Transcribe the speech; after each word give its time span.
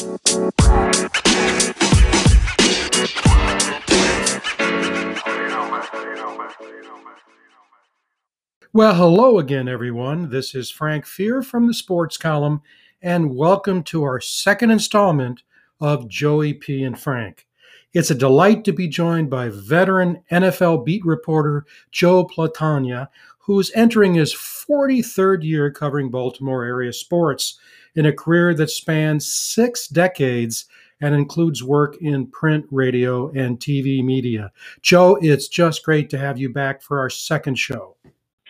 Well, 0.00 0.14
hello 8.94 9.38
again, 9.38 9.68
everyone. 9.68 10.30
This 10.30 10.54
is 10.54 10.70
Frank 10.70 11.04
Fear 11.04 11.42
from 11.42 11.66
the 11.66 11.74
Sports 11.74 12.16
Column, 12.16 12.62
and 13.02 13.36
welcome 13.36 13.82
to 13.84 14.02
our 14.04 14.20
second 14.20 14.70
installment 14.70 15.42
of 15.82 16.08
Joey 16.08 16.54
P. 16.54 16.82
and 16.82 16.98
Frank. 16.98 17.46
It's 17.92 18.10
a 18.10 18.14
delight 18.14 18.64
to 18.64 18.72
be 18.72 18.88
joined 18.88 19.28
by 19.28 19.50
veteran 19.50 20.22
NFL 20.30 20.86
beat 20.86 21.04
reporter 21.04 21.66
Joe 21.90 22.26
Platania, 22.26 23.08
who 23.50 23.58
is 23.58 23.72
entering 23.74 24.14
his 24.14 24.32
43rd 24.32 25.42
year 25.42 25.72
covering 25.72 26.08
Baltimore 26.08 26.64
area 26.64 26.92
sports 26.92 27.58
in 27.96 28.06
a 28.06 28.12
career 28.12 28.54
that 28.54 28.70
spans 28.70 29.26
six 29.26 29.88
decades 29.88 30.66
and 31.00 31.16
includes 31.16 31.60
work 31.60 31.96
in 32.00 32.28
print, 32.28 32.64
radio, 32.70 33.28
and 33.30 33.58
TV 33.58 34.04
media. 34.04 34.52
Joe, 34.82 35.18
it's 35.20 35.48
just 35.48 35.84
great 35.84 36.08
to 36.10 36.18
have 36.18 36.38
you 36.38 36.48
back 36.48 36.80
for 36.80 37.00
our 37.00 37.10
second 37.10 37.56
show. 37.56 37.96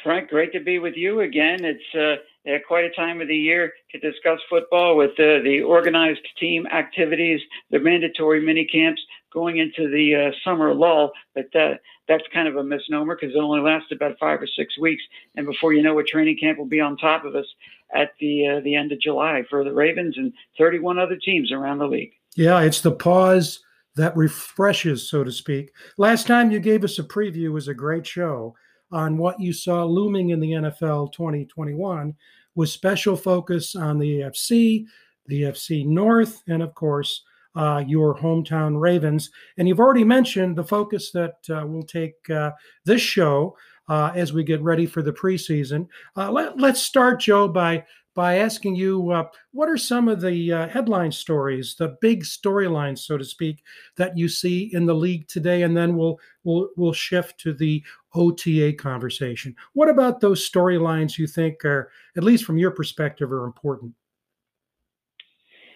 Frank, 0.02 0.30
great 0.30 0.52
to 0.52 0.60
be 0.60 0.78
with 0.78 0.94
you 0.96 1.20
again. 1.20 1.58
It's 1.62 1.94
uh, 1.94 2.58
quite 2.66 2.84
a 2.84 2.90
time 2.90 3.20
of 3.20 3.28
the 3.28 3.36
year 3.36 3.72
to 3.92 3.98
discuss 3.98 4.38
football 4.48 4.96
with 4.96 5.10
uh, 5.12 5.42
the 5.44 5.62
organized 5.66 6.26
team 6.38 6.66
activities, 6.66 7.40
the 7.70 7.78
mandatory 7.78 8.40
mini 8.40 8.64
camps 8.64 9.02
going 9.32 9.58
into 9.58 9.90
the 9.90 10.14
uh, 10.14 10.30
summer 10.42 10.72
lull. 10.74 11.12
But 11.34 11.54
uh, 11.54 11.74
that's 12.08 12.24
kind 12.32 12.48
of 12.48 12.56
a 12.56 12.64
misnomer 12.64 13.14
because 13.14 13.34
it 13.34 13.38
only 13.38 13.60
lasts 13.60 13.92
about 13.92 14.18
five 14.18 14.40
or 14.40 14.46
six 14.46 14.78
weeks, 14.78 15.02
and 15.36 15.46
before 15.46 15.74
you 15.74 15.82
know 15.82 15.98
it, 15.98 16.06
training 16.06 16.38
camp 16.38 16.58
will 16.58 16.66
be 16.66 16.80
on 16.80 16.96
top 16.96 17.24
of 17.24 17.34
us 17.34 17.46
at 17.94 18.12
the 18.20 18.48
uh, 18.48 18.60
the 18.60 18.74
end 18.74 18.92
of 18.92 19.00
July 19.00 19.42
for 19.50 19.64
the 19.64 19.72
Ravens 19.72 20.16
and 20.16 20.32
31 20.56 20.98
other 20.98 21.16
teams 21.16 21.52
around 21.52 21.78
the 21.78 21.86
league. 21.86 22.12
Yeah, 22.36 22.60
it's 22.60 22.80
the 22.80 22.92
pause 22.92 23.60
that 23.96 24.16
refreshes, 24.16 25.10
so 25.10 25.24
to 25.24 25.32
speak. 25.32 25.72
Last 25.98 26.26
time 26.26 26.50
you 26.50 26.60
gave 26.60 26.84
us 26.84 26.98
a 26.98 27.02
preview 27.02 27.52
was 27.52 27.68
a 27.68 27.74
great 27.74 28.06
show 28.06 28.54
on 28.92 29.16
what 29.16 29.40
you 29.40 29.52
saw 29.52 29.84
looming 29.84 30.30
in 30.30 30.40
the 30.40 30.52
NFL 30.52 31.12
2021 31.12 32.14
with 32.54 32.68
special 32.68 33.16
focus 33.16 33.76
on 33.76 33.98
the 33.98 34.20
AFC, 34.20 34.86
the 35.26 35.42
AFC 35.42 35.86
North, 35.86 36.42
and 36.48 36.62
of 36.62 36.74
course, 36.74 37.22
uh, 37.56 37.82
your 37.86 38.16
hometown 38.16 38.78
Ravens. 38.78 39.30
And 39.56 39.66
you've 39.66 39.80
already 39.80 40.04
mentioned 40.04 40.56
the 40.56 40.64
focus 40.64 41.10
that 41.12 41.36
uh, 41.50 41.66
will 41.66 41.82
take 41.82 42.28
uh, 42.30 42.52
this 42.84 43.00
show 43.02 43.56
uh, 43.88 44.12
as 44.14 44.32
we 44.32 44.44
get 44.44 44.62
ready 44.62 44.86
for 44.86 45.02
the 45.02 45.12
preseason. 45.12 45.88
Uh, 46.16 46.30
let, 46.30 46.62
us 46.62 46.82
start, 46.82 47.20
Joe, 47.20 47.48
by 47.48 47.84
by 48.20 48.36
asking 48.36 48.76
you 48.76 49.10
uh, 49.12 49.26
what 49.52 49.70
are 49.70 49.78
some 49.78 50.06
of 50.06 50.20
the 50.20 50.52
uh, 50.52 50.68
headline 50.68 51.10
stories, 51.10 51.74
the 51.74 51.96
big 52.02 52.22
storylines, 52.22 52.98
so 52.98 53.16
to 53.16 53.24
speak, 53.24 53.64
that 53.96 54.14
you 54.14 54.28
see 54.28 54.68
in 54.74 54.84
the 54.84 54.92
league 54.92 55.26
today, 55.26 55.62
and 55.62 55.74
then 55.74 55.96
we'll 55.96 56.20
we'll 56.44 56.68
we'll 56.76 56.92
shift 56.92 57.40
to 57.40 57.54
the 57.54 57.82
OTA 58.14 58.74
conversation. 58.74 59.56
What 59.72 59.88
about 59.88 60.20
those 60.20 60.46
storylines 60.46 61.16
you 61.16 61.26
think 61.26 61.64
are, 61.64 61.90
at 62.14 62.22
least 62.22 62.44
from 62.44 62.58
your 62.58 62.72
perspective, 62.72 63.32
are 63.32 63.46
important? 63.46 63.94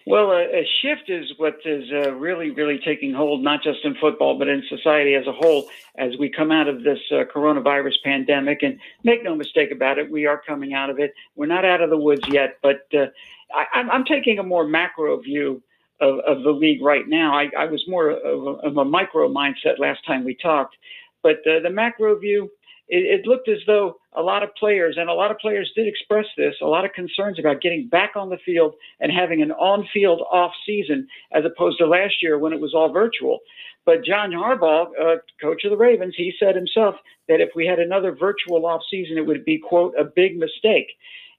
Well, 0.07 0.31
a, 0.31 0.43
a, 0.43 0.67
shift 0.83 1.09
is 1.09 1.33
what 1.37 1.57
is 1.65 1.91
uh, 1.91 2.13
really, 2.13 2.51
really 2.51 2.77
taking 2.77 3.11
hold, 3.11 3.43
not 3.43 3.63
just 3.63 3.79
in 3.83 3.95
football, 3.95 4.37
but 4.37 4.47
in 4.47 4.63
society 4.69 5.15
as 5.15 5.25
a 5.25 5.31
whole, 5.31 5.67
as 5.97 6.15
we 6.19 6.29
come 6.29 6.51
out 6.51 6.67
of 6.67 6.83
this 6.83 6.99
uh, 7.11 7.23
coronavirus 7.23 7.95
pandemic. 8.03 8.61
And 8.61 8.79
make 9.03 9.23
no 9.23 9.35
mistake 9.35 9.71
about 9.71 9.97
it, 9.97 10.11
we 10.11 10.27
are 10.27 10.39
coming 10.45 10.75
out 10.75 10.91
of 10.91 10.99
it. 10.99 11.15
We're 11.35 11.47
not 11.47 11.65
out 11.65 11.81
of 11.81 11.89
the 11.89 11.97
woods 11.97 12.21
yet, 12.27 12.59
but 12.61 12.87
uh, 12.93 13.07
I, 13.53 13.65
am 13.73 14.05
taking 14.05 14.37
a 14.37 14.43
more 14.43 14.67
macro 14.67 15.19
view 15.19 15.63
of, 15.99 16.19
of 16.19 16.43
the 16.43 16.51
league 16.51 16.83
right 16.83 17.07
now. 17.07 17.35
I, 17.35 17.49
I 17.57 17.65
was 17.65 17.83
more 17.87 18.11
of 18.11 18.43
a, 18.43 18.67
of 18.67 18.77
a, 18.77 18.85
micro 18.85 19.27
mindset 19.27 19.79
last 19.79 20.05
time 20.05 20.23
we 20.23 20.35
talked, 20.35 20.75
but 21.23 21.37
uh, 21.47 21.61
the 21.63 21.71
macro 21.71 22.17
view 22.19 22.51
it, 22.87 23.21
it, 23.21 23.27
looked 23.27 23.49
as 23.49 23.59
though 23.65 23.97
a 24.15 24.21
lot 24.21 24.43
of 24.43 24.53
players, 24.55 24.95
and 24.97 25.09
a 25.09 25.13
lot 25.13 25.31
of 25.31 25.37
players 25.39 25.71
did 25.75 25.87
express 25.87 26.25
this, 26.37 26.55
a 26.61 26.65
lot 26.65 26.85
of 26.85 26.93
concerns 26.93 27.39
about 27.39 27.61
getting 27.61 27.87
back 27.87 28.11
on 28.15 28.29
the 28.29 28.37
field 28.45 28.75
and 28.99 29.11
having 29.11 29.41
an 29.41 29.51
on 29.51 29.87
field 29.93 30.21
off 30.31 30.51
season 30.65 31.07
as 31.33 31.43
opposed 31.45 31.77
to 31.79 31.87
last 31.87 32.15
year 32.21 32.37
when 32.37 32.53
it 32.53 32.59
was 32.59 32.73
all 32.73 32.91
virtual. 32.91 33.39
But 33.85 34.03
John 34.03 34.31
Harbaugh, 34.31 34.87
uh, 34.99 35.17
coach 35.39 35.63
of 35.63 35.71
the 35.71 35.77
Ravens, 35.77 36.15
he 36.17 36.33
said 36.39 36.55
himself 36.55 36.95
that 37.27 37.41
if 37.41 37.49
we 37.55 37.67
had 37.67 37.79
another 37.79 38.15
virtual 38.15 38.65
off 38.65 38.81
season, 38.89 39.17
it 39.17 39.25
would 39.25 39.45
be, 39.45 39.59
quote, 39.59 39.93
a 39.97 40.03
big 40.03 40.37
mistake. 40.37 40.87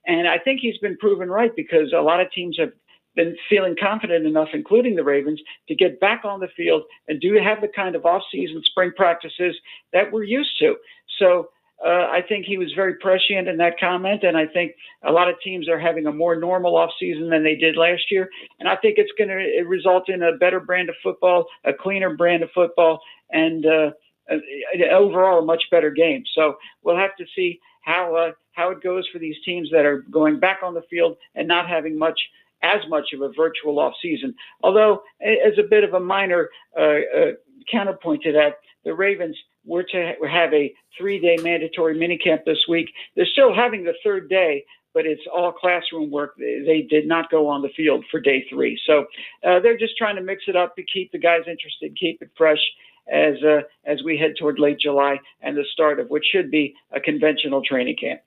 And 0.07 0.29
I 0.29 0.39
think 0.39 0.61
he's 0.61 0.79
been 0.79 0.97
proven 0.99 1.29
right 1.29 1.51
because 1.57 1.93
a 1.93 2.01
lot 2.01 2.21
of 2.21 2.31
teams 2.31 2.57
have 2.59 2.73
been 3.17 3.37
feeling 3.49 3.75
confident 3.81 4.27
enough, 4.27 4.51
including 4.53 4.95
the 4.95 5.03
Ravens, 5.03 5.41
to 5.69 5.75
get 5.75 5.99
back 5.99 6.25
on 6.25 6.39
the 6.39 6.49
field 6.57 6.83
and 7.09 7.21
do 7.21 7.35
have 7.35 7.61
the 7.61 7.69
kind 7.69 7.97
of 7.97 8.07
off-season 8.07 8.63
spring 8.65 8.93
practices 8.95 9.57
that 9.93 10.13
we're 10.13 10.23
used 10.23 10.57
to. 10.61 10.77
So 11.19 11.49
uh, 11.85 12.09
I 12.11 12.23
think 12.27 12.47
he 12.47 12.57
was 12.57 12.73
very 12.75 12.95
prescient 12.95 13.49
in 13.49 13.59
that 13.59 13.79
comment, 13.79 14.23
and 14.23 14.37
I 14.37 14.47
think 14.47 14.73
a 15.05 15.13
lot 15.13 15.29
of 15.29 15.37
teams 15.43 15.69
are 15.69 15.79
having 15.79 16.07
a 16.07 16.13
more 16.13 16.35
normal 16.35 16.75
offseason 16.75 17.29
than 17.31 17.45
they 17.45 17.55
did 17.55 17.77
last 17.77 18.11
year. 18.11 18.31
And 18.59 18.69
I 18.69 18.77
think 18.77 18.97
it's 18.97 19.13
going 19.19 19.29
to 19.29 19.63
result 19.65 20.09
in 20.09 20.23
a 20.23 20.37
better 20.39 20.59
brand 20.59 20.89
of 20.89 20.95
football, 21.03 21.47
a 21.65 21.73
cleaner 21.75 22.17
brand 22.17 22.43
of 22.43 22.51
football, 22.55 23.01
and 23.31 23.67
uh, 23.67 23.91
overall 24.91 25.41
a 25.41 25.45
much 25.45 25.65
better 25.71 25.91
game. 25.91 26.25
So 26.35 26.57
we'll 26.83 26.97
have 26.97 27.15
to 27.17 27.25
see 27.35 27.61
how 27.83 28.17
uh, 28.17 28.33
how 28.53 28.71
it 28.71 28.83
goes 28.83 29.07
for 29.13 29.19
these 29.19 29.37
teams 29.45 29.69
that 29.71 29.85
are 29.85 29.99
going 30.11 30.41
back 30.41 30.61
on 30.63 30.75
the 30.75 30.83
field 30.89 31.17
and 31.35 31.47
not 31.47 31.69
having 31.69 31.99
much 31.99 32.19
as 32.63 32.81
much 32.89 33.13
of 33.13 33.21
a 33.21 33.31
virtual 33.37 33.79
off 33.79 33.93
season. 34.01 34.35
Although, 34.63 35.03
as 35.21 35.59
a 35.59 35.69
bit 35.69 35.85
of 35.85 35.95
a 35.95 36.01
minor 36.01 36.49
uh, 36.77 36.83
uh, 36.83 37.33
counterpoint 37.71 38.23
to 38.23 38.33
that, 38.33 38.57
the 38.85 38.95
Ravens 38.95 39.37
were 39.67 39.83
to 39.83 40.13
have 40.31 40.55
a 40.55 40.73
three-day 40.97 41.37
mandatory 41.43 41.99
minicamp 41.99 42.45
this 42.45 42.65
week. 42.69 42.89
They're 43.15 43.27
still 43.27 43.55
having 43.55 43.85
the 43.85 43.95
third 44.03 44.29
day, 44.29 44.65
but 44.95 45.05
it's 45.05 45.23
all 45.35 45.53
classroom 45.53 46.11
work. 46.11 46.35
They 46.39 46.87
did 46.89 47.07
not 47.07 47.31
go 47.31 47.49
on 47.49 47.63
the 47.63 47.69
field 47.77 48.05
for 48.11 48.21
day 48.21 48.47
three, 48.49 48.81
so 48.87 49.07
uh, 49.47 49.61
they're 49.61 49.77
just 49.77 49.97
trying 49.99 50.17
to 50.17 50.23
mix 50.23 50.45
it 50.47 50.57
up 50.57 50.77
to 50.77 50.83
keep 50.83 51.13
the 51.13 51.19
guys 51.19 51.43
interested, 51.47 51.97
keep 51.99 52.23
it 52.23 52.31
fresh 52.37 52.61
as 53.13 53.35
uh, 53.45 53.61
as 53.85 54.03
we 54.05 54.19
head 54.19 54.33
toward 54.39 54.59
late 54.59 54.79
July 54.81 55.21
and 55.43 55.57
the 55.57 55.65
start 55.73 56.01
of 56.01 56.09
what 56.09 56.23
should 56.25 56.51
be 56.51 56.75
a 56.93 57.01
conventional 57.01 57.63
training 57.63 57.97
camp. 58.01 58.21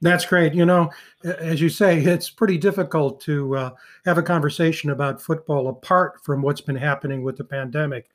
That's 0.00 0.24
great. 0.26 0.54
You 0.54 0.64
know, 0.64 0.90
as 1.24 1.60
you 1.60 1.68
say, 1.68 1.98
it's 1.98 2.30
pretty 2.30 2.56
difficult 2.56 3.20
to 3.22 3.56
uh, 3.56 3.70
have 4.04 4.18
a 4.18 4.22
conversation 4.22 4.90
about 4.90 5.20
football 5.20 5.68
apart 5.68 6.22
from 6.24 6.40
what's 6.42 6.60
been 6.60 6.76
happening 6.76 7.22
with 7.22 7.36
the 7.36 7.44
pandemic. 7.44 8.08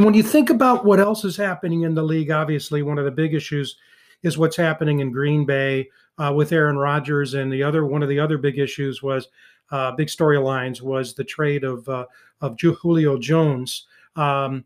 When 0.00 0.14
you 0.14 0.22
think 0.22 0.48
about 0.48 0.86
what 0.86 0.98
else 0.98 1.26
is 1.26 1.36
happening 1.36 1.82
in 1.82 1.94
the 1.94 2.02
league, 2.02 2.30
obviously 2.30 2.80
one 2.80 2.98
of 2.98 3.04
the 3.04 3.10
big 3.10 3.34
issues 3.34 3.76
is 4.22 4.38
what's 4.38 4.56
happening 4.56 5.00
in 5.00 5.12
Green 5.12 5.44
Bay 5.44 5.90
uh, 6.16 6.32
with 6.34 6.52
Aaron 6.52 6.78
Rodgers, 6.78 7.34
and 7.34 7.52
the 7.52 7.62
other 7.62 7.84
one 7.84 8.02
of 8.02 8.08
the 8.08 8.18
other 8.18 8.38
big 8.38 8.58
issues 8.58 9.02
was 9.02 9.28
uh, 9.70 9.92
big 9.92 10.08
storylines 10.08 10.80
was 10.80 11.12
the 11.12 11.24
trade 11.24 11.64
of 11.64 11.86
uh, 11.86 12.06
of 12.40 12.58
Julio 12.58 13.18
Jones. 13.18 13.86
Um, 14.16 14.64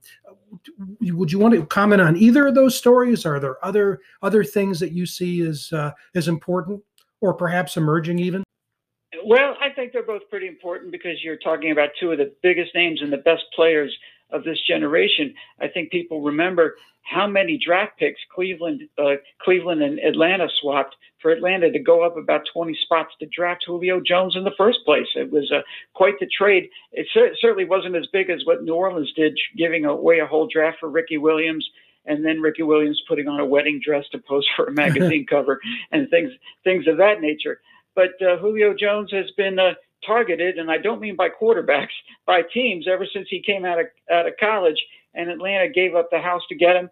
would 1.01 1.33
you 1.33 1.41
want 1.41 1.55
to 1.55 1.67
comment 1.67 2.01
on 2.01 2.17
either 2.17 2.47
of 2.47 2.55
those 2.55 2.77
stories? 2.77 3.27
Are 3.27 3.41
there 3.41 3.63
other 3.65 4.03
other 4.23 4.45
things 4.45 4.79
that 4.79 4.93
you 4.93 5.05
see 5.05 5.43
as 5.43 5.73
uh, 5.73 5.91
as 6.15 6.29
important, 6.29 6.81
or 7.21 7.35
perhaps 7.35 7.77
emerging 7.77 8.21
even? 8.21 8.45
Well, 9.25 9.57
I 9.61 9.71
think 9.71 9.93
they're 9.93 10.07
both 10.07 10.23
pretty 10.31 10.47
important 10.47 10.93
because 10.93 11.25
you're 11.25 11.39
talking 11.39 11.73
about 11.73 11.91
two 11.99 12.13
of 12.13 12.19
the 12.19 12.33
biggest 12.41 12.73
names 12.75 13.03
and 13.03 13.13
the 13.13 13.19
best 13.19 13.43
players 13.57 13.93
of 14.35 14.45
this 14.45 14.59
generation. 14.67 15.35
I 15.61 15.69
think 15.69 15.91
people 15.91 16.21
remember 16.21 16.75
how 17.03 17.27
many 17.27 17.59
draft 17.65 17.99
picks 17.99 18.21
Cleveland, 18.35 18.83
uh, 18.99 19.17
Cleveland 19.43 19.83
and 19.83 19.99
Atlanta 19.99 20.49
swapped 20.61 20.97
for 21.21 21.31
Atlanta 21.31 21.71
to 21.71 21.79
go 21.79 22.03
up 22.03 22.17
about 22.17 22.43
20 22.53 22.77
spots 22.83 23.13
to 23.21 23.27
draft 23.27 23.65
Julio 23.67 24.01
Jones 24.01 24.37
in 24.37 24.45
the 24.45 24.55
first 24.57 24.79
place. 24.85 25.07
It 25.15 25.31
was 25.31 25.51
uh, 25.53 25.61
quite 25.95 26.15
the 26.19 26.27
trade. 26.27 26.69
It 26.93 27.07
cer- 27.13 27.35
certainly 27.41 27.67
wasn't 27.67 27.97
as 27.97 28.07
big 28.13 28.31
as 28.31 28.45
what 28.45 28.63
New 28.63 28.75
Orleans 28.75 29.13
did, 29.15 29.39
giving 29.57 29.85
away 29.85 30.19
a 30.21 30.27
whole 30.27 30.49
draft 30.51 30.79
for 30.81 30.89
Ricky 30.89 31.19
Williams 31.19 31.69
and 32.07 32.25
then 32.25 32.41
Ricky 32.41 32.63
Williams 32.63 33.01
putting 33.09 33.29
on 33.29 33.41
a 33.41 33.47
wedding 33.47 33.81
dress 33.85 34.05
to 34.13 34.19
pose 34.19 34.47
for 34.57 34.67
a 34.67 34.73
magazine 34.73 35.27
cover 35.31 35.61
and 35.93 36.09
things 36.11 36.33
things 36.63 36.87
of 36.87 36.99
that 36.99 37.21
nature. 37.21 37.61
But 37.95 38.21
uh, 38.21 38.39
Julio 38.39 38.75
Jones 38.75 39.11
has 39.13 39.31
been 39.37 39.59
uh, 39.59 39.75
targeted, 40.07 40.59
and 40.59 40.71
I 40.71 40.79
don't 40.79 41.01
mean 41.01 41.17
by 41.17 41.29
quarterbacks, 41.29 41.95
by 42.27 42.43
teams 42.43 42.87
ever 42.89 43.07
since 43.13 43.29
he 43.31 43.43
came 43.43 43.65
out 43.65 43.81
of 43.81 43.87
out 44.11 44.27
of 44.27 44.35
college. 44.39 44.81
And 45.15 45.31
Atlanta 45.31 45.69
gave 45.69 45.95
up 45.95 46.09
the 46.11 46.19
house 46.19 46.43
to 46.49 46.57
get 46.57 46.77
him. 46.77 46.91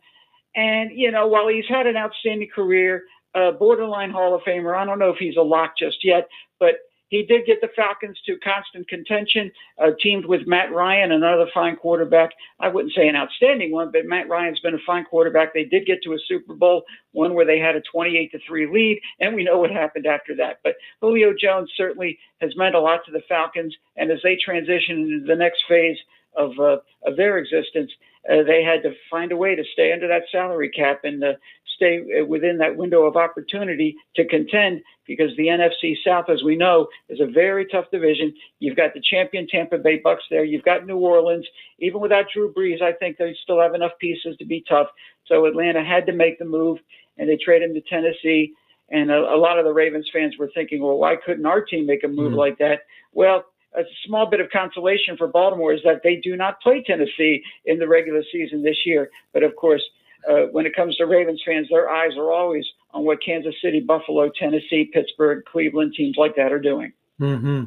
And 0.55 0.91
you 0.93 1.11
know, 1.11 1.27
while 1.27 1.49
he's 1.49 1.67
had 1.69 1.87
an 1.87 1.97
outstanding 1.97 2.49
career, 2.55 3.05
uh, 3.35 3.53
borderline 3.53 4.11
Hall 4.11 4.35
of 4.35 4.43
Famer, 4.43 4.77
I 4.77 4.85
don't 4.85 4.99
know 4.99 5.11
if 5.11 5.19
he's 5.19 5.37
a 5.37 5.43
lock 5.43 5.77
just 5.79 6.05
yet, 6.05 6.29
but 6.61 6.77
he 7.13 7.23
did 7.23 7.45
get 7.45 7.61
the 7.61 7.69
Falcons 7.77 8.19
to 8.25 8.39
constant 8.39 8.89
contention, 8.89 9.53
uh, 9.79 9.91
teamed 10.01 10.25
with 10.25 10.47
Matt 10.47 10.73
Ryan, 10.73 11.13
another 11.13 11.45
fine 11.53 11.77
quarterback. 11.77 12.31
I 12.59 12.69
wouldn't 12.69 12.95
say 12.95 13.07
an 13.07 13.17
outstanding 13.17 13.71
one, 13.71 13.93
but 13.93 14.07
Matt 14.07 14.31
Ryan's 14.31 14.61
been 14.61 14.73
a 14.73 14.87
fine 14.87 15.05
quarterback. 15.05 15.53
They 15.53 15.65
did 15.65 15.85
get 15.85 16.03
to 16.05 16.15
a 16.15 16.19
Super 16.27 16.55
Bowl, 16.55 16.85
one 17.13 17.35
where 17.35 17.45
they 17.45 17.59
had 17.59 17.77
a 17.77 17.83
28 17.83 18.33
to 18.33 18.39
3 18.49 18.67
lead, 18.67 18.99
and 19.21 19.35
we 19.35 19.45
know 19.45 19.59
what 19.59 19.71
happened 19.71 20.07
after 20.07 20.35
that. 20.37 20.61
But 20.65 20.77
Julio 21.03 21.35
Jones 21.39 21.71
certainly 21.77 22.19
has 22.41 22.57
meant 22.57 22.75
a 22.75 22.81
lot 22.81 23.05
to 23.05 23.13
the 23.13 23.23
Falcons, 23.29 23.77
and 23.99 24.11
as 24.11 24.21
they 24.25 24.39
transition 24.43 25.01
into 25.01 25.27
the 25.27 25.37
next 25.37 25.65
phase 25.69 25.99
of, 26.35 26.59
uh, 26.59 26.79
of 27.05 27.19
their 27.19 27.37
existence, 27.37 27.93
uh, 28.31 28.43
they 28.47 28.63
had 28.65 28.83
to 28.85 28.95
find 29.11 29.33
a 29.33 29.37
way 29.37 29.55
to 29.55 29.65
stay 29.75 29.93
under 29.93 30.09
that 30.09 30.23
salary 30.33 30.71
cap 30.71 31.01
and 31.05 31.23
uh, 31.23 31.33
stay 31.75 32.01
uh, 32.21 32.25
within 32.25 32.59
that 32.59 32.77
window 32.77 33.03
of 33.03 33.17
opportunity 33.17 33.97
to 34.17 34.27
contend 34.27 34.83
because 35.07 35.37
the 35.37 35.47
NFC 35.47 35.97
South, 36.05 36.29
as 36.29 36.43
we 36.43 36.57
know, 36.57 36.89
is 37.09 37.21
a 37.21 37.27
very 37.27 37.67
tough 37.67 37.87
division. 37.91 38.33
You've 38.61 38.77
got 38.77 38.95
the 38.95 39.03
champion 39.03 39.47
Tampa 39.47 39.79
Bay 39.79 40.01
Bucks 40.03 40.25
there. 40.31 40.45
You've 40.45 40.65
got 40.65 40.87
New 40.87 40.99
Orleans. 40.99 41.47
Even 41.79 42.01
without 42.01 42.27
Drew 42.33 42.53
Brees, 42.53 42.83
I 42.83 42.93
think 42.93 43.17
they 43.17 43.37
still 43.43 43.61
have 43.61 43.75
enough 43.75 43.93
pieces 44.01 44.37
to 44.39 44.45
be 44.45 44.65
tough. 44.69 44.89
So 45.27 45.47
Atlanta 45.47 45.85
had 45.85 46.07
to 46.07 46.13
make 46.13 46.39
the 46.39 46.45
move, 46.45 46.79
and 47.19 47.29
they 47.29 47.39
traded 47.43 47.71
him 47.71 47.75
to 47.75 47.83
Tennessee. 47.83 48.55
And 48.91 49.11
a, 49.11 49.19
a 49.19 49.37
lot 49.37 49.59
of 49.59 49.65
the 49.65 49.73
Ravens 49.73 50.09
fans 50.13 50.37
were 50.39 50.51
thinking, 50.55 50.83
well, 50.83 50.99
why 50.99 51.17
couldn't 51.17 51.47
our 51.47 51.63
team 51.63 51.87
make 51.87 52.05
a 52.05 52.09
move 52.09 52.31
mm-hmm. 52.31 52.39
like 52.39 52.59
that? 52.59 52.81
Well, 53.13 53.45
a 53.75 53.83
small 54.07 54.27
bit 54.27 54.41
of 54.41 54.51
consolation 54.51 55.17
for 55.17 55.27
Baltimore 55.27 55.73
is 55.73 55.81
that 55.85 56.03
they 56.03 56.17
do 56.17 56.37
not 56.37 56.61
play 56.61 56.83
Tennessee 56.83 57.43
in 57.65 57.79
the 57.79 57.89
regular 57.89 58.23
season 58.31 58.63
this 58.63 58.77
year. 58.85 59.11
But 59.33 59.43
of 59.43 59.57
course, 59.57 59.83
uh, 60.29 60.47
when 60.53 60.67
it 60.67 60.75
comes 60.75 60.97
to 60.97 61.07
Ravens 61.07 61.43
fans, 61.45 61.69
their 61.71 61.91
eyes 61.91 62.17
are 62.17 62.31
always 62.31 62.65
on 62.93 63.05
what 63.05 63.23
Kansas 63.25 63.55
City, 63.63 63.81
Buffalo, 63.81 64.31
Tennessee, 64.39 64.91
Pittsburgh, 64.93 65.45
Cleveland 65.45 65.95
teams 65.97 66.17
like 66.17 66.37
that 66.37 66.53
are 66.53 66.61
doing. 66.61 66.93
Mm-hmm. 67.21 67.65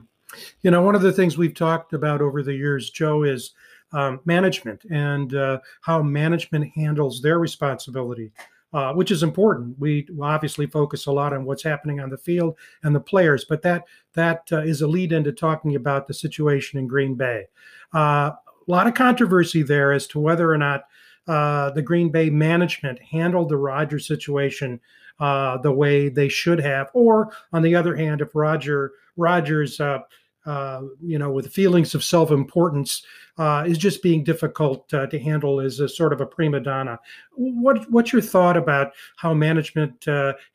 You 0.62 0.72
know, 0.72 0.82
one 0.82 0.96
of 0.96 1.02
the 1.02 1.14
things 1.14 1.38
we've 1.38 1.54
talked 1.54 1.94
about 1.94 2.22
over 2.22 2.44
the 2.44 2.54
years, 2.54 2.90
Joe, 2.90 3.24
is 3.24 3.52
um, 3.92 4.20
management 4.26 4.84
and 4.90 5.34
uh, 5.36 5.60
how 5.82 6.02
management 6.02 6.72
handles 6.76 7.22
their 7.22 7.40
responsibility. 7.40 8.32
Uh, 8.74 8.92
which 8.92 9.10
is 9.10 9.24
important. 9.24 9.80
We 9.80 10.06
obviously 10.22 10.66
focus 10.66 11.06
a 11.06 11.12
lot 11.14 11.32
on 11.32 11.46
what's 11.46 11.64
happening 11.64 12.02
on 12.02 12.10
the 12.10 12.18
field 12.18 12.58
and 12.84 12.94
the 12.94 13.00
players, 13.00 13.46
but 13.46 13.62
that 13.62 13.86
that 14.16 14.42
uh, 14.52 14.64
is 14.64 14.82
a 14.82 14.88
lead 14.88 15.14
into 15.14 15.32
talking 15.32 15.78
about 15.78 16.08
the 16.08 16.14
situation 16.14 16.78
in 16.78 16.86
Green 16.86 17.16
Bay. 17.16 17.46
Uh, 17.94 18.32
a 18.68 18.72
lot 18.72 18.88
of 18.88 18.94
controversy 18.94 19.64
there 19.64 19.94
as 19.94 20.08
to 20.08 20.20
whether 20.20 20.52
or 20.52 20.58
not 20.58 20.88
uh, 21.28 21.72
the 21.72 21.82
Green 21.82 22.10
Bay 22.10 22.30
management 22.30 23.00
handled 23.00 23.50
the 23.50 23.58
Rodgers 23.58 24.08
situation 24.08 24.80
uh, 25.20 25.58
the 25.58 25.72
way 25.72 26.10
they 26.10 26.28
should 26.28 26.60
have, 26.60 26.90
or 26.94 27.32
on 27.54 27.62
the 27.62 27.76
other 27.76 27.96
hand, 27.96 28.22
if 28.22 28.36
Roger 28.36 28.94
Rodgers, 29.18 29.80
uh, 29.80 30.00
uh 30.46 30.82
you 31.02 31.18
know, 31.18 31.32
with 31.32 31.54
feelings 31.54 31.96
of 31.96 32.04
self-importance, 32.04 33.04
uh, 33.38 33.64
is 33.66 33.78
just 33.78 34.04
being 34.04 34.24
difficult 34.24 34.94
uh, 34.94 35.08
to 35.08 35.18
handle 35.18 35.60
as 35.60 35.80
a 35.80 35.90
sort 35.90 36.14
of 36.14 36.22
a 36.22 36.26
prima 36.26 36.60
donna. 36.60 37.00
What 37.34 37.90
what's 37.90 38.12
your 38.12 38.22
thought 38.22 38.58
about 38.58 38.92
how 39.16 39.34
management 39.34 40.06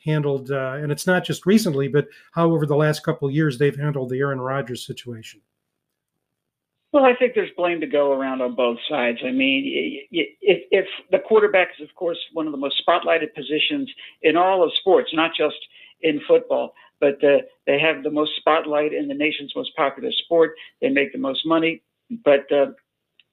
handled, 0.05 0.51
and 0.51 0.93
it's 0.93 1.07
not 1.07 1.25
just 1.25 1.47
recently, 1.47 1.89
but 1.89 2.07
how 2.33 2.53
over 2.53 2.67
the 2.67 2.77
last 2.77 3.03
couple 3.03 3.31
years 3.31 3.59
they've 3.59 3.77
handled 3.77 4.11
the 4.11 4.21
Aaron 4.21 4.41
Rodgers 4.41 4.87
situation? 4.87 5.41
Well, 6.93 7.05
I 7.05 7.15
think 7.15 7.35
there's 7.35 7.51
blame 7.57 7.81
to 7.81 7.87
go 7.87 8.13
around 8.13 8.43
on 8.43 8.57
both 8.57 8.79
sides. 8.89 9.19
I 9.25 9.31
mean, 9.31 10.03
if, 10.11 10.29
if 10.71 10.87
the 11.13 11.21
quarterback 11.21 11.69
is, 11.79 11.89
of 11.89 11.95
course, 11.95 12.19
one 12.33 12.47
of 12.47 12.53
the 12.53 12.59
most 12.59 12.83
spotlighted 12.87 13.33
positions 13.35 13.89
in 14.23 14.37
all 14.37 14.65
of 14.65 14.73
sports, 14.75 15.11
not 15.13 15.31
just 15.37 15.57
in 16.01 16.21
football, 16.27 16.75
but 17.01 17.23
uh, 17.23 17.39
they 17.67 17.79
have 17.79 18.03
the 18.03 18.11
most 18.11 18.33
spotlight 18.37 18.93
in 18.93 19.07
the 19.07 19.15
nation's 19.15 19.53
most 19.55 19.75
popular 19.77 20.11
sport. 20.13 20.55
They 20.81 20.89
make 20.89 21.13
the 21.13 21.19
most 21.19 21.47
money. 21.47 21.83
But 22.25 22.51
uh, 22.51 22.73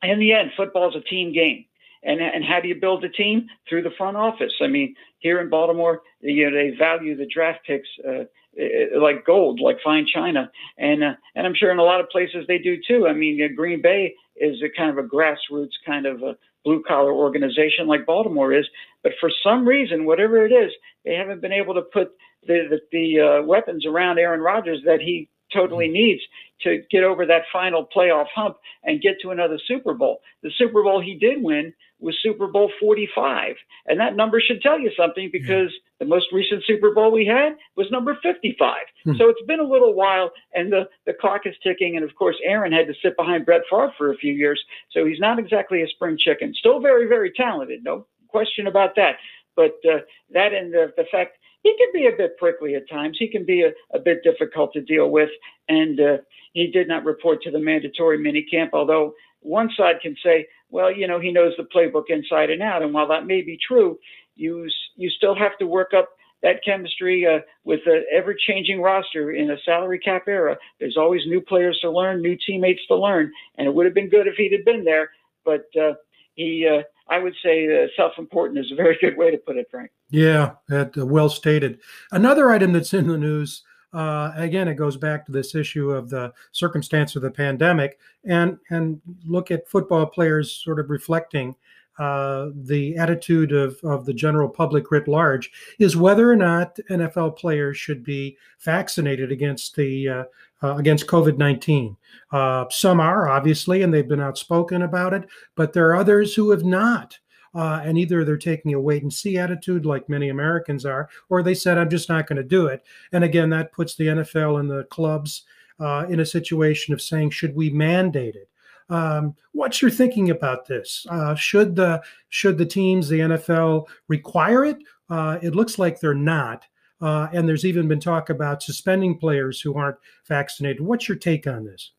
in 0.04 0.20
the 0.20 0.34
end, 0.34 0.52
football 0.56 0.90
is 0.90 0.96
a 0.96 1.02
team 1.02 1.34
game. 1.34 1.66
And, 2.04 2.22
and 2.22 2.44
how 2.44 2.60
do 2.62 2.68
you 2.68 2.76
build 2.76 3.04
a 3.04 3.10
team? 3.10 3.48
Through 3.68 3.84
the 3.84 3.92
front 3.98 4.18
office. 4.18 4.54
I 4.62 4.68
mean, 4.68 4.96
here 5.20 5.42
in 5.42 5.50
Baltimore, 5.50 6.02
you 6.22 6.50
know, 6.50 6.56
they 6.56 6.76
value 6.78 7.16
the 7.16 7.26
draft 7.26 7.60
picks 7.66 7.88
uh, 8.08 8.26
uh, 8.60 9.00
like 9.00 9.26
gold, 9.26 9.60
like 9.60 9.78
fine 9.84 10.08
china, 10.12 10.50
and 10.78 11.04
uh, 11.04 11.14
and 11.36 11.46
I'm 11.46 11.54
sure 11.54 11.72
in 11.72 11.78
a 11.78 11.84
lot 11.84 12.00
of 12.00 12.10
places 12.10 12.46
they 12.48 12.58
do 12.58 12.78
too. 12.88 13.08
I 13.08 13.14
mean, 13.14 13.40
uh, 13.44 13.54
Green 13.56 13.82
Bay 13.82 14.16
is 14.36 14.64
a 14.64 14.76
kind 14.76 14.90
of 14.90 15.04
a 15.04 15.08
grassroots 15.08 15.74
kind 15.86 16.06
of 16.08 16.24
a 16.24 16.38
blue 16.66 16.84
collar 16.88 17.14
organization 17.14 17.88
like 17.88 18.06
Baltimore 18.06 18.54
is, 18.54 18.66
but 19.04 19.14
for 19.20 19.30
some 19.44 19.68
reason, 19.68 20.06
whatever 20.06 20.44
it 20.46 20.52
is, 20.52 20.72
they 21.06 21.14
haven't 21.14 21.42
been 21.42 21.54
able 21.54 21.76
to 21.76 21.84
put 21.84 22.12
the 22.48 22.68
the, 22.70 22.80
the 22.92 23.20
uh, 23.20 23.46
weapons 23.46 23.86
around 23.86 24.18
Aaron 24.18 24.42
Rodgers 24.42 24.80
that 24.86 25.02
he 25.02 25.30
totally 25.54 25.88
needs 25.88 26.22
to 26.62 26.82
get 26.90 27.04
over 27.04 27.26
that 27.26 27.44
final 27.54 27.88
playoff 27.96 28.26
hump 28.34 28.58
and 28.84 29.02
get 29.02 29.16
to 29.22 29.30
another 29.30 29.60
Super 29.68 29.94
Bowl. 29.94 30.22
The 30.42 30.52
Super 30.58 30.82
Bowl 30.84 31.02
he 31.02 31.16
did 31.16 31.44
win 31.44 31.74
was 32.00 32.16
Super 32.22 32.48
Bowl 32.48 32.72
45. 32.80 33.56
And 33.88 34.00
that 34.00 34.16
number 34.16 34.40
should 34.40 34.62
tell 34.62 34.80
you 34.80 34.92
something 34.96 35.30
because 35.32 35.72
the 36.00 36.06
most 36.06 36.28
recent 36.32 36.64
Super 36.66 36.94
Bowl 36.94 37.12
we 37.12 37.26
had 37.26 37.54
was 37.76 37.88
number 37.92 38.18
55. 38.22 38.76
Hmm. 39.04 39.12
So 39.18 39.30
it's 39.30 39.42
been 39.48 39.60
a 39.60 39.68
little 39.68 39.94
while 39.94 40.32
and 40.54 40.72
the, 40.72 40.84
the 41.06 41.14
clock 41.14 41.42
is 41.46 41.56
ticking. 41.64 41.96
And 41.96 42.06
of 42.06 42.16
course, 42.16 42.36
Aaron 42.46 42.72
had 42.72 42.88
to 42.88 42.94
sit 43.02 43.18
behind 43.18 43.46
Brett 43.46 43.62
Favre 43.70 43.94
for 43.98 44.12
a 44.12 44.18
few 44.18 44.34
years. 44.34 44.62
So 44.92 45.06
he's 45.06 45.20
not 45.20 45.40
exactly 45.40 45.82
a 45.82 45.88
spring 45.88 46.18
chicken. 46.20 46.54
Still 46.54 46.80
very, 46.80 47.08
very 47.08 47.32
talented. 47.32 47.84
No 47.84 48.06
question 48.28 48.68
about 48.68 48.96
that. 48.96 49.16
But 49.56 49.80
uh, 49.90 50.00
that 50.34 50.54
and 50.54 50.72
the, 50.72 50.94
the 50.98 51.06
fact 51.12 51.38
he 51.64 51.76
can 51.78 51.88
be 51.94 52.08
a 52.08 52.16
bit 52.16 52.38
prickly 52.38 52.76
at 52.76 52.88
times. 52.88 53.18
He 53.20 53.28
can 53.28 53.44
be 53.46 53.64
a, 53.64 53.72
a 53.96 54.00
bit 54.00 54.24
difficult 54.24 54.74
to 54.74 54.82
deal 54.82 55.10
with. 55.10 55.30
And 55.68 56.00
uh, 56.00 56.18
he 56.54 56.68
did 56.68 56.88
not 56.88 57.04
report 57.04 57.42
to 57.44 57.52
the 57.52 57.60
mandatory 57.60 58.20
minicamp, 58.20 58.70
although 58.74 59.14
one 59.42 59.70
side 59.76 59.96
can 60.02 60.16
say, 60.24 60.48
well, 60.70 60.92
you 60.92 61.08
know, 61.08 61.20
he 61.20 61.32
knows 61.32 61.54
the 61.58 61.64
playbook 61.64 62.06
inside 62.10 62.50
and 62.50 62.62
out. 62.62 62.82
And 62.82 62.94
while 62.94 63.08
that 63.08 63.26
may 63.26 63.42
be 63.42 63.58
true, 63.66 63.98
you 64.36 64.68
you 64.96 65.10
still 65.10 65.36
have 65.36 65.58
to 65.60 65.68
work 65.68 65.94
up 65.96 66.10
that 66.44 66.64
chemistry 66.64 67.26
uh, 67.26 67.40
with 67.64 67.80
an 67.88 68.04
ever-changing 68.16 68.80
roster 68.80 69.32
in 69.32 69.50
a 69.50 69.58
salary 69.66 70.00
cap 70.00 70.24
era. 70.28 70.56
There's 70.80 70.98
always 70.98 71.22
new 71.26 71.42
players 71.42 71.80
to 71.82 71.90
learn, 71.90 72.22
new 72.22 72.38
teammates 72.46 72.82
to 72.90 72.96
learn, 72.96 73.32
and 73.58 73.68
it 73.68 73.74
would 73.74 73.86
have 73.86 73.96
been 73.96 74.10
good 74.10 74.28
if 74.28 74.36
he'd 74.36 74.52
have 74.52 74.66
been 74.66 74.84
there. 74.84 75.10
But 75.44 75.66
uh, 75.76 75.94
he, 76.36 76.68
uh, 76.72 76.84
I 77.10 77.18
would 77.20 77.34
say, 77.44 77.66
uh, 77.66 77.88
self-important 77.96 78.60
is 78.60 78.72
a 78.72 78.76
very 78.76 78.98
good 79.02 79.18
way 79.18 79.32
to 79.32 79.38
put 79.38 79.58
it, 79.58 79.68
Frank. 79.72 79.90
Yeah, 80.10 80.54
that, 80.68 80.96
uh, 80.98 81.06
well 81.06 81.30
stated. 81.30 81.80
Another 82.12 82.52
item 82.52 82.74
that's 82.74 82.94
in 82.94 83.08
the 83.08 83.18
news 83.18 83.64
uh, 83.98 84.32
again, 84.36 84.68
it 84.68 84.76
goes 84.76 84.96
back 84.96 85.26
to 85.26 85.32
this 85.32 85.56
issue 85.56 85.90
of 85.90 86.08
the 86.08 86.32
circumstance 86.52 87.16
of 87.16 87.24
the 87.24 87.32
pandemic, 87.32 87.98
and 88.26 88.60
and 88.70 89.02
look 89.26 89.50
at 89.50 89.68
football 89.68 90.06
players 90.06 90.52
sort 90.52 90.80
of 90.80 90.92
reflecting 90.92 91.56
uh, 91.98 92.50
the 92.54 92.96
attitude 92.96 93.52
of, 93.52 93.80
of 93.84 94.06
the 94.06 94.14
general 94.14 94.48
public 94.48 94.92
writ 94.92 95.08
large 95.08 95.52
is 95.80 95.98
whether 95.98 96.32
or 96.32 96.36
not 96.36 96.78
NFL 96.92 97.38
players 97.38 97.76
should 97.76 98.04
be 98.04 98.38
vaccinated 98.60 99.32
against 99.32 99.76
the 99.76 100.08
uh, 100.08 100.24
uh, 100.62 100.76
against 100.76 101.08
COVID 101.08 101.40
nineteen. 101.40 101.98
Uh, 102.32 102.66
some 102.70 103.00
are 103.00 103.28
obviously, 103.28 103.82
and 103.82 103.92
they've 103.92 104.08
been 104.08 104.22
outspoken 104.22 104.84
about 104.84 105.16
it, 105.16 105.28
but 105.56 105.74
there 105.74 105.90
are 105.90 105.96
others 105.96 106.36
who 106.36 106.52
have 106.52 106.64
not. 106.64 107.18
Uh, 107.58 107.82
and 107.84 107.98
either 107.98 108.24
they're 108.24 108.38
taking 108.38 108.76
a 108.76 108.80
wait 108.80 109.02
and 109.02 109.12
see 109.12 109.40
attitude, 109.40 109.84
like 109.84 110.08
many 110.08 110.30
Americans 110.30 110.86
are, 110.86 111.10
or 111.30 111.42
they 111.42 111.56
said, 111.56 111.80
I'm 111.80 111.90
just 111.90 112.08
not 112.08 112.28
going 112.28 112.38
to 112.38 112.44
do 112.44 112.68
it. 112.68 112.84
And 113.12 113.24
again, 113.24 113.50
that 113.50 113.72
puts 113.72 113.96
the 113.96 114.06
NFL 114.06 114.60
and 114.60 114.70
the 114.70 114.84
clubs 114.92 115.44
uh, 115.80 116.06
in 116.08 116.20
a 116.20 116.26
situation 116.26 116.94
of 116.94 117.02
saying, 117.02 117.32
should 117.32 117.56
we 117.56 117.72
mandate 117.72 118.36
it? 118.36 118.48
Um, 118.90 119.36
what's 119.54 119.82
your 119.82 119.90
thinking 119.90 120.30
about 120.30 120.68
this? 120.68 121.08
Uh, 121.10 121.34
should 121.34 121.76
the 121.76 122.04
should 122.30 122.60
the 122.60 122.66
teams, 122.66 123.10
the 123.10 123.20
NFL, 123.20 123.88
require 124.08 124.64
it? 124.64 124.78
Uh, 125.10 125.40
it 125.42 125.56
looks 125.56 125.80
like 125.80 126.00
they're 126.00 126.14
not. 126.14 126.64
Uh, 127.02 127.28
and 127.34 127.50
there's 127.50 127.66
even 127.66 127.88
been 127.88 128.00
talk 128.00 128.30
about 128.30 128.62
suspending 128.62 129.18
players 129.18 129.60
who 129.60 129.74
aren't 129.76 129.98
vaccinated. 130.28 130.82
What's 130.82 131.10
your 131.10 131.18
take 131.18 131.48
on 131.48 131.66
this? 131.66 131.92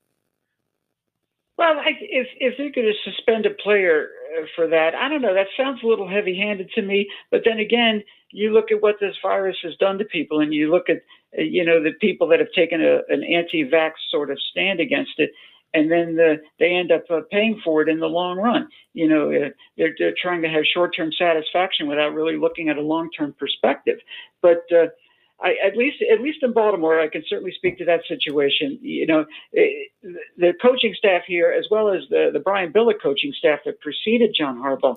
Well, 1.59 1.75
if 1.85 2.29
if 2.39 2.55
they're 2.57 2.71
going 2.71 2.87
to 2.87 3.11
suspend 3.11 3.45
a 3.45 3.51
player 3.51 4.11
uh, 4.39 4.47
for 4.55 4.69
that, 4.69 4.95
I 4.95 5.09
don't 5.09 5.21
know. 5.21 5.35
That 5.35 5.49
sounds 5.57 5.81
a 5.83 5.87
little 5.87 6.09
heavy-handed 6.09 6.71
to 6.77 6.83
me. 6.83 7.09
But 7.33 7.43
then 7.45 7.59
again, 7.59 8.05
you 8.31 8.53
look 8.53 8.71
at 8.71 8.81
what 8.81 9.01
this 9.01 9.17
virus 9.21 9.57
has 9.65 9.75
done 9.77 9.99
to 9.99 10.05
people, 10.05 10.39
and 10.39 10.55
you 10.55 10.71
look 10.71 10.89
at 10.89 10.99
uh, 11.37 11.43
you 11.43 11.65
know 11.65 11.83
the 11.83 11.93
people 12.01 12.29
that 12.29 12.39
have 12.39 12.53
taken 12.55 12.81
a, 12.81 13.01
an 13.09 13.25
anti-vax 13.25 13.93
sort 14.09 14.31
of 14.31 14.39
stand 14.53 14.79
against 14.79 15.19
it, 15.19 15.33
and 15.75 15.91
then 15.91 16.15
the, 16.15 16.41
they 16.61 16.77
end 16.77 16.93
up 16.93 17.03
uh, 17.11 17.23
paying 17.29 17.61
for 17.65 17.83
it 17.83 17.89
in 17.89 17.99
the 17.99 18.07
long 18.07 18.39
run. 18.39 18.69
You 18.95 19.09
know, 19.09 19.33
uh, 19.33 19.49
they're, 19.77 19.95
they're 19.99 20.15
trying 20.23 20.43
to 20.43 20.49
have 20.49 20.63
short-term 20.65 21.11
satisfaction 21.19 21.89
without 21.89 22.15
really 22.15 22.37
looking 22.37 22.69
at 22.69 22.77
a 22.77 22.83
long-term 22.83 23.35
perspective. 23.37 23.99
But 24.43 24.63
uh, 24.73 24.87
I, 25.41 25.55
at 25.65 25.77
least 25.77 26.03
at 26.13 26.21
least 26.21 26.43
in 26.43 26.53
Baltimore, 26.53 27.01
I 27.01 27.09
can 27.09 27.23
certainly 27.29 27.53
speak 27.55 27.79
to 27.79 27.85
that 27.85 28.01
situation. 28.09 28.79
You 28.83 29.07
know, 29.07 29.25
it, 29.53 29.91
eh, 30.05 30.09
the 30.37 30.53
coaching 30.61 30.95
staff 30.99 31.23
here, 31.27 31.55
as 31.57 31.67
well 31.71 31.89
as 31.91 32.03
the 32.11 32.31
the 32.33 32.41
Brian 32.41 32.73
Billick 32.73 33.01
coaching 33.03 33.33
staff 33.39 33.61
that 33.65 33.81
preceded 33.81 34.35
John 34.37 34.59
Harbaugh, 34.59 34.97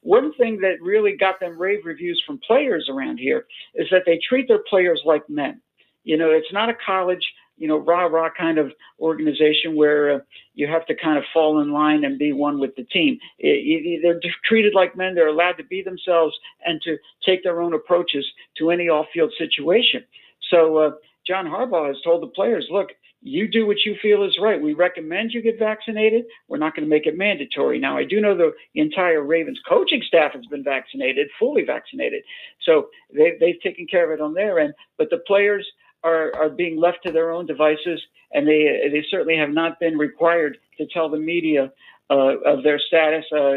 one 0.00 0.32
thing 0.34 0.60
that 0.60 0.80
really 0.80 1.16
got 1.16 1.40
them 1.40 1.58
rave 1.58 1.84
reviews 1.84 2.22
from 2.26 2.40
players 2.46 2.88
around 2.90 3.18
here 3.18 3.46
is 3.74 3.88
that 3.90 4.02
they 4.06 4.18
treat 4.28 4.48
their 4.48 4.62
players 4.68 5.02
like 5.04 5.28
men. 5.28 5.60
You 6.04 6.16
know, 6.16 6.30
it's 6.30 6.52
not 6.52 6.68
a 6.68 6.74
college 6.84 7.24
you 7.62 7.68
know, 7.68 7.76
rah 7.76 8.06
rah 8.06 8.28
kind 8.36 8.58
of 8.58 8.72
organization 8.98 9.76
where 9.76 10.14
uh, 10.14 10.18
you 10.54 10.66
have 10.66 10.84
to 10.86 10.96
kind 10.96 11.16
of 11.16 11.22
fall 11.32 11.60
in 11.60 11.70
line 11.70 12.04
and 12.04 12.18
be 12.18 12.32
one 12.32 12.58
with 12.58 12.74
the 12.74 12.82
team. 12.82 13.20
It, 13.38 13.46
it, 13.48 14.00
they're 14.02 14.20
treated 14.44 14.74
like 14.74 14.96
men. 14.96 15.14
They're 15.14 15.28
allowed 15.28 15.58
to 15.58 15.64
be 15.64 15.80
themselves 15.80 16.36
and 16.66 16.82
to 16.82 16.96
take 17.24 17.44
their 17.44 17.62
own 17.62 17.72
approaches 17.72 18.26
to 18.58 18.72
any 18.72 18.88
off 18.88 19.06
field 19.14 19.32
situation. 19.38 20.02
So, 20.50 20.76
uh, 20.78 20.90
John 21.24 21.46
Harbaugh 21.46 21.86
has 21.86 22.02
told 22.02 22.20
the 22.20 22.26
players, 22.26 22.66
look, 22.68 22.88
you 23.20 23.46
do 23.46 23.64
what 23.64 23.84
you 23.86 23.94
feel 24.02 24.24
is 24.24 24.36
right. 24.42 24.60
We 24.60 24.74
recommend 24.74 25.30
you 25.30 25.40
get 25.40 25.56
vaccinated. 25.56 26.24
We're 26.48 26.58
not 26.58 26.74
going 26.74 26.84
to 26.84 26.90
make 26.90 27.06
it 27.06 27.16
mandatory. 27.16 27.78
Now, 27.78 27.96
I 27.96 28.02
do 28.02 28.20
know 28.20 28.36
the 28.36 28.52
entire 28.74 29.22
Ravens 29.22 29.60
coaching 29.68 30.02
staff 30.04 30.32
has 30.32 30.44
been 30.46 30.64
vaccinated, 30.64 31.28
fully 31.38 31.62
vaccinated. 31.62 32.24
So 32.62 32.88
they, 33.14 33.34
they've 33.38 33.60
taken 33.62 33.86
care 33.86 34.12
of 34.12 34.18
it 34.18 34.20
on 34.20 34.34
their 34.34 34.58
end. 34.58 34.74
But 34.98 35.10
the 35.10 35.22
players 35.28 35.64
are, 36.04 36.34
are 36.36 36.50
being 36.50 36.78
left 36.78 36.98
to 37.04 37.12
their 37.12 37.30
own 37.30 37.46
devices, 37.46 38.00
and 38.32 38.46
they, 38.46 38.88
they 38.90 39.04
certainly 39.10 39.36
have 39.36 39.50
not 39.50 39.78
been 39.80 39.96
required 39.96 40.58
to 40.78 40.86
tell 40.86 41.08
the 41.08 41.18
media 41.18 41.72
uh, 42.10 42.36
of 42.44 42.62
their 42.62 42.78
status. 42.78 43.24
Uh, 43.32 43.36
uh, 43.38 43.56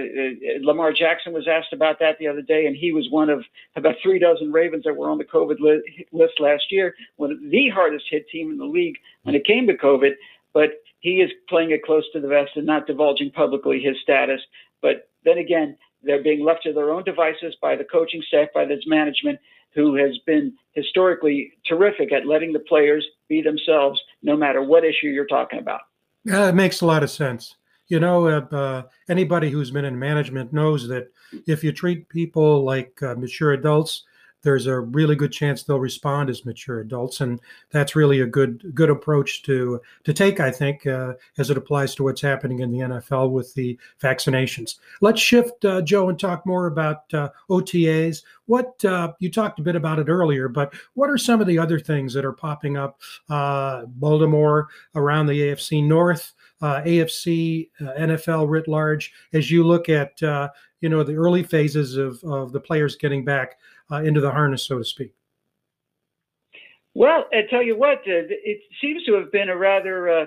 Lamar 0.61 0.93
Jackson 0.93 1.33
was 1.33 1.47
asked 1.47 1.73
about 1.73 1.99
that 1.99 2.17
the 2.19 2.27
other 2.27 2.41
day, 2.41 2.65
and 2.67 2.75
he 2.75 2.91
was 2.93 3.07
one 3.09 3.29
of 3.29 3.43
about 3.75 3.95
three 4.01 4.19
dozen 4.19 4.51
Ravens 4.51 4.83
that 4.85 4.95
were 4.95 5.09
on 5.09 5.17
the 5.17 5.25
COVID 5.25 5.59
li- 5.59 6.07
list 6.11 6.39
last 6.39 6.63
year, 6.71 6.95
one 7.17 7.31
of 7.31 7.39
the 7.41 7.69
hardest 7.69 8.05
hit 8.09 8.29
team 8.29 8.51
in 8.51 8.57
the 8.57 8.65
league 8.65 8.95
when 9.23 9.35
it 9.35 9.45
came 9.45 9.67
to 9.67 9.73
COVID. 9.73 10.11
But 10.53 10.69
he 10.99 11.21
is 11.21 11.29
playing 11.49 11.71
it 11.71 11.83
close 11.83 12.03
to 12.13 12.21
the 12.21 12.27
vest 12.27 12.51
and 12.55 12.65
not 12.65 12.87
divulging 12.87 13.29
publicly 13.31 13.81
his 13.81 13.97
status. 14.01 14.39
But 14.81 15.09
then 15.25 15.37
again, 15.37 15.77
they're 16.01 16.23
being 16.23 16.43
left 16.43 16.63
to 16.63 16.73
their 16.73 16.91
own 16.91 17.03
devices 17.03 17.55
by 17.61 17.75
the 17.75 17.83
coaching 17.83 18.23
staff, 18.27 18.49
by 18.53 18.65
this 18.65 18.83
management, 18.87 19.39
who 19.75 19.95
has 19.95 20.17
been 20.25 20.53
historically 20.71 21.51
terrific 21.67 22.11
at 22.11 22.25
letting 22.25 22.53
the 22.53 22.59
players 22.59 23.05
be 23.27 23.41
themselves, 23.41 24.01
no 24.23 24.35
matter 24.35 24.63
what 24.63 24.83
issue 24.83 25.07
you're 25.07 25.25
talking 25.25 25.59
about. 25.59 25.81
Yeah, 26.23 26.49
it 26.49 26.55
makes 26.55 26.81
a 26.81 26.85
lot 26.85 27.03
of 27.03 27.11
sense. 27.11 27.55
You 27.87 27.99
know, 27.99 28.27
uh, 28.27 28.55
uh, 28.55 28.83
anybody 29.09 29.51
who's 29.51 29.69
been 29.69 29.85
in 29.85 29.99
management 29.99 30.51
knows 30.51 30.87
that 30.87 31.11
if 31.45 31.63
you 31.63 31.71
treat 31.71 32.09
people 32.09 32.63
like 32.63 33.01
uh, 33.03 33.13
mature 33.15 33.51
adults, 33.51 34.03
there's 34.45 34.67
a 34.67 34.79
really 34.79 35.15
good 35.15 35.31
chance 35.31 35.63
they'll 35.63 35.79
respond 35.79 36.29
as 36.29 36.45
mature 36.45 36.79
adults, 36.79 37.19
and 37.19 37.41
that's 37.71 37.95
really 37.95 38.21
a 38.21 38.25
good 38.25 38.73
good 38.73 38.89
approach 38.89 39.43
to 39.43 39.81
to 40.05 40.13
take, 40.13 40.39
I 40.39 40.51
think, 40.51 40.87
uh, 40.87 41.13
as 41.37 41.49
it 41.49 41.57
applies 41.57 41.95
to 41.95 42.03
what's 42.03 42.21
happening 42.21 42.59
in 42.59 42.71
the 42.71 42.79
NFL 42.79 43.31
with 43.31 43.53
the 43.55 43.77
vaccinations. 44.01 44.75
Let's 45.01 45.19
shift, 45.19 45.65
uh, 45.65 45.81
Joe, 45.81 46.09
and 46.09 46.19
talk 46.19 46.45
more 46.45 46.67
about 46.67 47.13
uh, 47.13 47.29
OTAs. 47.49 48.23
What 48.45 48.75
you 49.19 49.31
talked 49.31 49.59
a 49.59 49.63
bit 49.63 49.75
about 49.75 49.99
it 49.99 50.07
earlier, 50.07 50.47
but 50.47 50.73
what 50.93 51.09
are 51.09 51.17
some 51.17 51.41
of 51.41 51.47
the 51.47 51.59
other 51.59 51.79
things 51.79 52.13
that 52.13 52.23
are 52.23 52.31
popping 52.31 52.77
up? 52.77 53.01
Baltimore 53.27 54.69
around 54.93 55.25
the 55.25 55.41
AFC 55.41 55.83
North 55.83 56.35
uh, 56.61 56.81
AFC, 56.81 57.69
uh, 57.81 57.93
NFL 57.99 58.49
writ 58.49 58.67
large, 58.67 59.13
as 59.33 59.51
you 59.51 59.63
look 59.63 59.89
at 59.89 60.21
uh, 60.23 60.49
you 60.81 60.89
know 60.89 61.03
the 61.03 61.15
early 61.15 61.43
phases 61.43 61.97
of, 61.97 62.23
of 62.23 62.51
the 62.51 62.59
players 62.59 62.95
getting 62.95 63.25
back 63.25 63.57
uh, 63.91 64.01
into 64.01 64.21
the 64.21 64.31
harness, 64.31 64.63
so 64.63 64.77
to 64.77 64.83
speak? 64.83 65.13
Well, 66.93 67.25
I 67.33 67.41
tell 67.49 67.61
you 67.61 67.77
what, 67.77 67.99
uh, 67.99 68.23
it 68.29 68.61
seems 68.81 69.03
to 69.05 69.15
have 69.15 69.31
been 69.31 69.49
a 69.49 69.57
rather 69.57 70.09
uh, 70.09 70.25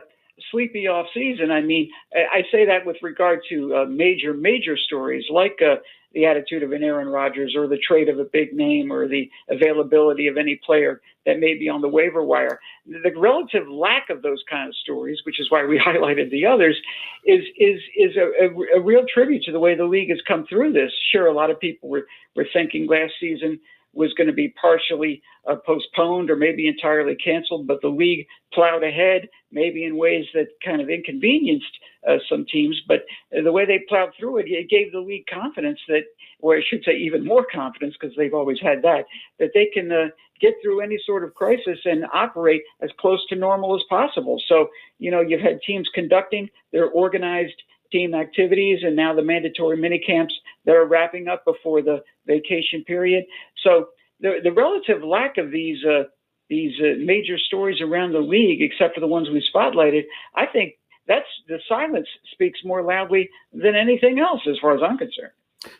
sleepy 0.50 0.86
off 0.86 1.06
season. 1.14 1.50
I 1.50 1.60
mean, 1.60 1.90
I 2.14 2.42
say 2.52 2.66
that 2.66 2.86
with 2.86 2.96
regard 3.02 3.40
to 3.50 3.76
uh, 3.76 3.84
major, 3.86 4.34
major 4.34 4.76
stories 4.76 5.24
like 5.30 5.58
uh, 5.62 5.76
the 6.14 6.26
attitude 6.26 6.62
of 6.62 6.72
an 6.72 6.82
Aaron 6.82 7.08
Rodgers 7.08 7.54
or 7.56 7.66
the 7.66 7.78
trade 7.78 8.08
of 8.08 8.18
a 8.18 8.24
big 8.24 8.52
name 8.54 8.92
or 8.92 9.06
the 9.06 9.30
availability 9.50 10.26
of 10.26 10.36
any 10.36 10.58
player 10.64 11.00
that 11.26 11.38
may 11.38 11.54
be 11.54 11.68
on 11.68 11.82
the 11.82 11.88
waiver 11.88 12.22
wire. 12.22 12.58
The 12.86 13.12
relative 13.16 13.68
lack 13.68 14.08
of 14.08 14.22
those 14.22 14.42
kind 14.50 14.68
of 14.68 14.74
stories, 14.76 15.18
which 15.24 15.38
is 15.38 15.50
why 15.50 15.64
we 15.66 15.78
highlighted 15.86 16.30
the 16.30 16.46
others, 16.46 16.76
is 17.24 17.44
is 17.58 17.80
is 17.96 18.16
a, 18.16 18.46
a, 18.46 18.78
a 18.78 18.80
real 18.80 19.04
tribute 19.12 19.42
to 19.44 19.52
the 19.52 19.60
way 19.60 19.74
the 19.74 19.84
league 19.84 20.10
has 20.10 20.20
come 20.26 20.46
through 20.48 20.72
this. 20.72 20.90
Sure, 21.12 21.26
a 21.26 21.34
lot 21.34 21.50
of 21.50 21.60
people 21.60 21.88
were 21.88 22.06
were 22.34 22.46
thinking 22.52 22.86
last 22.86 23.12
season 23.20 23.60
was 23.98 24.14
going 24.14 24.28
to 24.28 24.32
be 24.32 24.54
partially 24.60 25.20
uh, 25.50 25.56
postponed 25.66 26.30
or 26.30 26.36
maybe 26.36 26.68
entirely 26.68 27.16
canceled, 27.16 27.66
but 27.66 27.80
the 27.82 27.88
league 27.88 28.26
plowed 28.54 28.84
ahead, 28.84 29.28
maybe 29.50 29.84
in 29.84 29.96
ways 29.96 30.24
that 30.34 30.46
kind 30.64 30.80
of 30.80 30.88
inconvenienced 30.88 31.74
uh, 32.08 32.18
some 32.28 32.46
teams. 32.46 32.80
But 32.86 33.00
the 33.32 33.50
way 33.50 33.66
they 33.66 33.80
plowed 33.88 34.12
through 34.16 34.38
it, 34.38 34.46
it 34.46 34.70
gave 34.70 34.92
the 34.92 35.00
league 35.00 35.26
confidence 35.26 35.80
that, 35.88 36.04
or 36.38 36.56
I 36.56 36.62
should 36.62 36.84
say, 36.84 36.96
even 36.96 37.24
more 37.24 37.44
confidence 37.52 37.96
because 38.00 38.16
they've 38.16 38.32
always 38.32 38.60
had 38.60 38.82
that, 38.82 39.06
that 39.40 39.50
they 39.52 39.66
can 39.66 39.90
uh, 39.90 40.08
get 40.40 40.54
through 40.62 40.80
any 40.80 40.98
sort 41.04 41.24
of 41.24 41.34
crisis 41.34 41.80
and 41.84 42.04
operate 42.14 42.62
as 42.80 42.90
close 43.00 43.26
to 43.30 43.34
normal 43.34 43.74
as 43.74 43.82
possible. 43.90 44.40
So, 44.48 44.68
you 45.00 45.10
know, 45.10 45.22
you've 45.22 45.40
had 45.40 45.60
teams 45.66 45.88
conducting 45.92 46.48
their 46.72 46.86
organized 46.86 47.60
team 47.90 48.14
activities 48.14 48.80
and 48.82 48.94
now 48.94 49.14
the 49.14 49.22
mandatory 49.22 49.76
mini 49.76 49.98
camps 49.98 50.34
that 50.64 50.76
are 50.76 50.86
wrapping 50.86 51.28
up 51.28 51.44
before 51.44 51.82
the 51.82 52.02
vacation 52.26 52.84
period. 52.84 53.24
So 53.62 53.88
the, 54.20 54.38
the 54.42 54.52
relative 54.52 55.02
lack 55.02 55.38
of 55.38 55.50
these 55.50 55.84
uh, 55.84 56.04
these 56.48 56.72
uh, 56.80 56.94
major 56.98 57.36
stories 57.38 57.80
around 57.82 58.12
the 58.12 58.20
league, 58.20 58.62
except 58.62 58.94
for 58.94 59.00
the 59.00 59.06
ones 59.06 59.28
we 59.28 59.46
spotlighted, 59.54 60.04
I 60.34 60.46
think 60.46 60.74
that's 61.06 61.26
the 61.46 61.58
silence 61.68 62.08
speaks 62.32 62.60
more 62.64 62.82
loudly 62.82 63.28
than 63.52 63.74
anything 63.74 64.18
else, 64.18 64.40
as 64.48 64.56
far 64.60 64.74
as 64.74 64.82
I'm 64.82 64.96
concerned. 64.96 65.32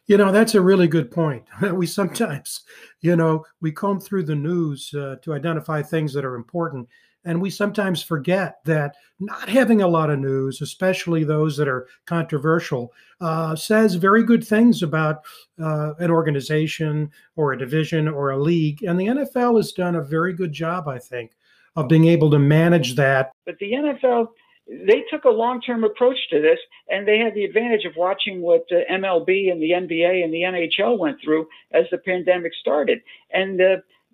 You 0.07 0.17
know, 0.17 0.33
that's 0.33 0.55
a 0.55 0.61
really 0.61 0.89
good 0.89 1.11
point. 1.11 1.45
we 1.73 1.87
sometimes, 1.87 2.63
you 3.01 3.17
know, 3.17 3.45
we 3.61 3.71
comb 3.73 4.01
through 4.01 4.25
the 4.25 4.35
news 4.35 4.93
uh, 4.95 5.17
to 5.23 5.35
identify 5.35 5.83
things 5.83 6.13
that 6.15 6.25
are 6.25 6.35
important, 6.35 6.89
and 7.25 7.41
we 7.41 7.51
sometimes 7.51 8.03
forget 8.03 8.59
that 8.65 8.97
not 9.21 9.49
having 9.49 9.83
a 9.83 9.89
lot 9.89 10.11
of 10.11 10.19
news, 10.19 10.61
especially 10.61 11.25
those 11.25 11.57
that 11.57 11.69
are 11.69 11.89
controversial, 12.07 12.93
uh, 13.21 13.57
says 13.57 13.97
very 13.97 14.23
good 14.23 14.47
things 14.47 14.83
about 14.83 15.25
uh, 15.61 15.95
an 15.99 16.11
organization 16.11 17.11
or 17.37 17.53
a 17.53 17.59
division 17.59 18.09
or 18.09 18.31
a 18.31 18.39
league. 18.39 18.83
And 18.85 18.99
the 18.99 19.07
NFL 19.07 19.57
has 19.57 19.73
done 19.73 19.97
a 19.97 20.03
very 20.03 20.33
good 20.33 20.53
job, 20.53 20.89
I 20.89 20.99
think, 20.99 21.33
of 21.77 21.89
being 21.89 22.07
able 22.07 22.31
to 22.31 22.39
manage 22.39 22.95
that. 22.95 23.33
But 23.45 23.59
the 23.59 23.73
NFL, 23.73 24.29
they 24.69 25.03
took 25.11 25.25
a 25.25 25.31
long 25.31 25.61
term 25.61 25.83
approach 25.83 26.19
to 26.31 26.41
this, 26.41 26.59
and 26.89 27.07
they 27.07 27.19
had 27.19 27.35
the 27.35 27.45
advantage 27.45 27.85
of 27.85 27.93
watching 27.97 28.41
what 28.41 28.65
uh, 28.71 28.91
MLB 28.93 29.51
and 29.51 29.61
the 29.61 29.71
NBA 29.71 30.23
and 30.23 30.33
the 30.33 30.43
NHL 30.43 30.99
went 30.99 31.21
through 31.23 31.49
as 31.73 31.87
the 31.91 31.99
pandemic 31.99 32.53
started. 32.61 33.01
And 33.33 33.61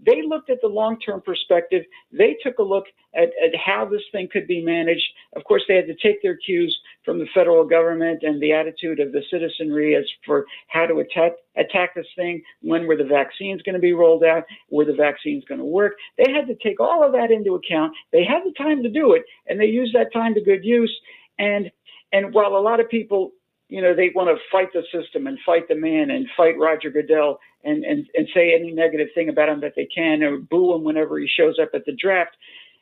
they 0.04 0.22
looked 0.26 0.50
at 0.50 0.60
the 0.60 0.68
long 0.68 0.98
term 0.98 1.20
perspective. 1.20 1.84
They 2.12 2.36
took 2.42 2.58
a 2.58 2.62
look 2.62 2.84
at, 3.14 3.30
at 3.42 3.54
how 3.56 3.84
this 3.84 4.02
thing 4.12 4.28
could 4.32 4.46
be 4.46 4.62
managed. 4.62 5.04
Of 5.36 5.44
course, 5.44 5.62
they 5.66 5.76
had 5.76 5.86
to 5.86 5.94
take 5.94 6.22
their 6.22 6.36
cues 6.36 6.78
from 7.04 7.18
the 7.18 7.26
federal 7.34 7.64
government 7.64 8.22
and 8.22 8.40
the 8.40 8.52
attitude 8.52 9.00
of 9.00 9.12
the 9.12 9.22
citizenry 9.30 9.94
as 9.96 10.04
for 10.24 10.46
how 10.68 10.86
to 10.86 10.98
attack 10.98 11.32
attack 11.56 11.94
this 11.94 12.06
thing. 12.16 12.42
When 12.62 12.86
were 12.86 12.96
the 12.96 13.04
vaccines 13.04 13.62
going 13.62 13.74
to 13.74 13.80
be 13.80 13.92
rolled 13.92 14.24
out? 14.24 14.44
Were 14.70 14.84
the 14.84 14.94
vaccines 14.94 15.44
going 15.44 15.60
to 15.60 15.64
work? 15.64 15.94
They 16.18 16.32
had 16.32 16.46
to 16.48 16.56
take 16.62 16.80
all 16.80 17.04
of 17.04 17.12
that 17.12 17.30
into 17.30 17.54
account. 17.54 17.92
They 18.12 18.24
had 18.24 18.42
the 18.44 18.52
time 18.56 18.82
to 18.82 18.88
do 18.88 19.12
it, 19.12 19.22
and 19.46 19.60
they 19.60 19.66
used 19.66 19.94
that 19.94 20.12
time 20.12 20.34
to 20.34 20.40
good 20.40 20.64
use. 20.64 20.94
And 21.38 21.70
and 22.12 22.32
while 22.32 22.56
a 22.56 22.58
lot 22.58 22.80
of 22.80 22.88
people 22.88 23.32
you 23.68 23.80
know, 23.80 23.94
they 23.94 24.10
want 24.14 24.28
to 24.28 24.42
fight 24.52 24.68
the 24.72 24.82
system 24.92 25.26
and 25.26 25.38
fight 25.44 25.68
the 25.68 25.74
man 25.74 26.10
and 26.10 26.26
fight 26.36 26.58
Roger 26.58 26.90
Goodell 26.90 27.38
and, 27.64 27.84
and, 27.84 28.06
and 28.14 28.28
say 28.34 28.54
any 28.54 28.72
negative 28.72 29.08
thing 29.14 29.28
about 29.28 29.48
him 29.48 29.60
that 29.60 29.72
they 29.74 29.86
can 29.86 30.22
or 30.22 30.38
boo 30.38 30.74
him 30.74 30.84
whenever 30.84 31.18
he 31.18 31.26
shows 31.26 31.58
up 31.60 31.70
at 31.74 31.84
the 31.86 31.96
draft. 31.98 32.36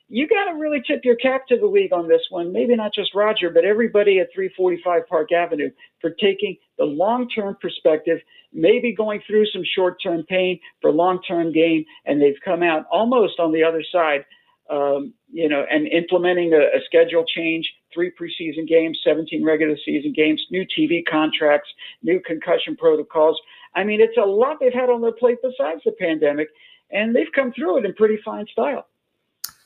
You 0.08 0.28
got 0.28 0.50
to 0.50 0.58
really 0.58 0.82
tip 0.86 1.00
your 1.04 1.16
cap 1.16 1.46
to 1.46 1.58
the 1.58 1.66
league 1.66 1.92
on 1.92 2.08
this 2.08 2.20
one. 2.28 2.52
Maybe 2.52 2.76
not 2.76 2.92
just 2.92 3.14
Roger, 3.14 3.48
but 3.48 3.64
everybody 3.64 4.18
at 4.18 4.28
345 4.34 5.08
Park 5.08 5.32
Avenue 5.32 5.70
for 6.00 6.10
taking 6.10 6.56
the 6.76 6.84
long 6.84 7.28
term 7.30 7.56
perspective, 7.62 8.18
maybe 8.52 8.94
going 8.94 9.22
through 9.26 9.46
some 9.46 9.62
short 9.74 10.02
term 10.02 10.24
pain 10.28 10.60
for 10.82 10.90
long 10.90 11.22
term 11.26 11.52
gain, 11.52 11.86
and 12.04 12.20
they've 12.20 12.34
come 12.44 12.62
out 12.62 12.84
almost 12.92 13.38
on 13.38 13.52
the 13.52 13.64
other 13.64 13.82
side 13.90 14.24
um, 14.70 15.12
you 15.30 15.48
know, 15.48 15.64
and 15.70 15.86
implementing 15.88 16.52
a, 16.52 16.58
a, 16.58 16.80
schedule 16.86 17.24
change, 17.24 17.70
three 17.92 18.10
preseason 18.10 18.66
games, 18.66 18.98
17 19.04 19.44
regular 19.44 19.76
season 19.84 20.12
games, 20.12 20.40
new 20.50 20.64
TV 20.64 21.02
contracts, 21.08 21.68
new 22.02 22.20
concussion 22.20 22.76
protocols. 22.76 23.38
I 23.74 23.84
mean, 23.84 24.00
it's 24.00 24.16
a 24.16 24.26
lot 24.26 24.58
they've 24.60 24.72
had 24.72 24.88
on 24.88 25.00
their 25.00 25.12
plate 25.12 25.38
besides 25.42 25.82
the 25.84 25.92
pandemic, 25.92 26.48
and 26.90 27.14
they've 27.14 27.32
come 27.34 27.52
through 27.52 27.78
it 27.78 27.84
in 27.84 27.94
pretty 27.94 28.18
fine 28.24 28.46
style. 28.52 28.86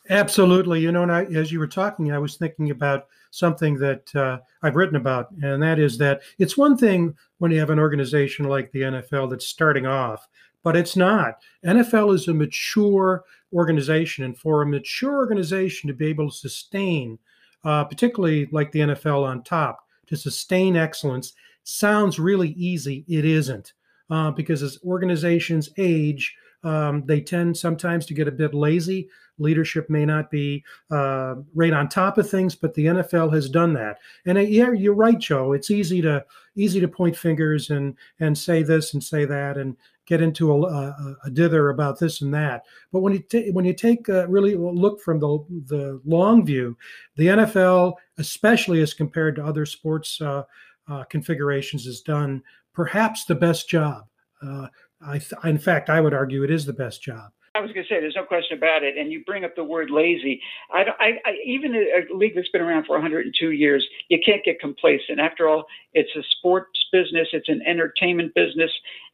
Absolutely. 0.08 0.80
You 0.80 0.92
know, 0.92 1.02
and 1.02 1.12
I, 1.12 1.24
as 1.24 1.50
you 1.50 1.58
were 1.58 1.66
talking, 1.66 2.12
I 2.12 2.18
was 2.18 2.36
thinking 2.36 2.70
about 2.70 3.06
something 3.30 3.74
that 3.78 4.14
uh, 4.14 4.38
I've 4.62 4.76
written 4.76 4.96
about, 4.96 5.30
and 5.42 5.62
that 5.62 5.78
is 5.78 5.98
that 5.98 6.22
it's 6.38 6.56
one 6.56 6.76
thing 6.76 7.14
when 7.38 7.50
you 7.50 7.58
have 7.58 7.70
an 7.70 7.78
organization 7.78 8.46
like 8.46 8.70
the 8.72 8.82
NFL 8.82 9.30
that's 9.30 9.46
starting 9.46 9.86
off 9.86 10.26
but 10.66 10.76
it's 10.76 10.96
not. 10.96 11.36
NFL 11.64 12.12
is 12.12 12.26
a 12.26 12.34
mature 12.34 13.22
organization, 13.52 14.24
and 14.24 14.36
for 14.36 14.62
a 14.62 14.66
mature 14.66 15.14
organization 15.14 15.86
to 15.86 15.94
be 15.94 16.08
able 16.08 16.28
to 16.28 16.36
sustain, 16.36 17.20
uh, 17.62 17.84
particularly 17.84 18.48
like 18.50 18.72
the 18.72 18.80
NFL 18.80 19.22
on 19.22 19.44
top, 19.44 19.86
to 20.08 20.16
sustain 20.16 20.74
excellence 20.74 21.34
sounds 21.62 22.18
really 22.18 22.48
easy. 22.54 23.04
It 23.06 23.24
isn't, 23.24 23.74
uh, 24.10 24.32
because 24.32 24.60
as 24.64 24.76
organizations 24.84 25.70
age, 25.78 26.34
um, 26.64 27.04
they 27.06 27.20
tend 27.20 27.56
sometimes 27.56 28.06
to 28.06 28.14
get 28.14 28.28
a 28.28 28.32
bit 28.32 28.54
lazy. 28.54 29.08
Leadership 29.38 29.90
may 29.90 30.06
not 30.06 30.30
be 30.30 30.64
uh, 30.90 31.34
right 31.54 31.72
on 31.72 31.88
top 31.88 32.16
of 32.18 32.28
things, 32.28 32.54
but 32.54 32.72
the 32.74 32.86
NFL 32.86 33.32
has 33.34 33.48
done 33.48 33.74
that. 33.74 33.98
And 34.24 34.38
uh, 34.38 34.42
yeah, 34.42 34.72
you're 34.72 34.94
right, 34.94 35.18
Joe. 35.18 35.52
It's 35.52 35.70
easy 35.70 36.00
to 36.02 36.24
easy 36.54 36.80
to 36.80 36.88
point 36.88 37.16
fingers 37.16 37.70
and 37.70 37.94
and 38.20 38.36
say 38.36 38.62
this 38.62 38.94
and 38.94 39.04
say 39.04 39.26
that 39.26 39.58
and 39.58 39.76
get 40.06 40.22
into 40.22 40.52
a, 40.52 40.62
a, 40.62 41.16
a 41.24 41.30
dither 41.30 41.70
about 41.70 41.98
this 41.98 42.22
and 42.22 42.32
that. 42.32 42.64
But 42.92 43.00
when 43.00 43.12
you 43.12 43.18
t- 43.18 43.50
when 43.50 43.64
you 43.64 43.74
take 43.74 44.08
a 44.08 44.26
really 44.26 44.54
look 44.54 45.02
from 45.02 45.20
the 45.20 45.44
the 45.66 46.00
long 46.04 46.46
view, 46.46 46.76
the 47.16 47.26
NFL, 47.26 47.94
especially 48.18 48.80
as 48.80 48.94
compared 48.94 49.36
to 49.36 49.44
other 49.44 49.66
sports 49.66 50.20
uh, 50.20 50.44
uh, 50.88 51.04
configurations, 51.04 51.84
has 51.84 52.00
done 52.00 52.42
perhaps 52.72 53.24
the 53.24 53.34
best 53.34 53.68
job. 53.68 54.06
Uh, 54.42 54.68
I 55.00 55.18
th- 55.18 55.34
in 55.44 55.58
fact, 55.58 55.90
I 55.90 56.00
would 56.00 56.14
argue 56.14 56.42
it 56.42 56.50
is 56.50 56.66
the 56.66 56.72
best 56.72 57.02
job. 57.02 57.32
I 57.56 57.60
was 57.60 57.72
going 57.72 57.86
to 57.86 57.88
say, 57.88 58.00
there's 58.00 58.16
no 58.16 58.24
question 58.24 58.58
about 58.58 58.82
it. 58.82 58.98
And 58.98 59.10
you 59.10 59.24
bring 59.24 59.44
up 59.44 59.56
the 59.56 59.64
word 59.64 59.90
lazy. 59.90 60.40
I, 60.70 60.84
I, 60.98 61.06
I, 61.24 61.32
even 61.44 61.74
a 61.74 62.14
league 62.14 62.34
that's 62.34 62.50
been 62.50 62.60
around 62.60 62.84
for 62.84 62.92
102 62.92 63.50
years, 63.52 63.86
you 64.08 64.18
can't 64.24 64.44
get 64.44 64.60
complacent. 64.60 65.20
After 65.20 65.48
all, 65.48 65.64
it's 65.94 66.14
a 66.16 66.22
sports 66.36 66.78
business, 66.92 67.28
it's 67.32 67.48
an 67.48 67.62
entertainment 67.66 68.34
business, 68.34 68.70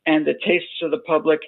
and 0.07 0.27
the 0.27 0.35
tastes 0.45 0.83
of 0.83 0.91
the 0.91 0.99
public 0.99 1.41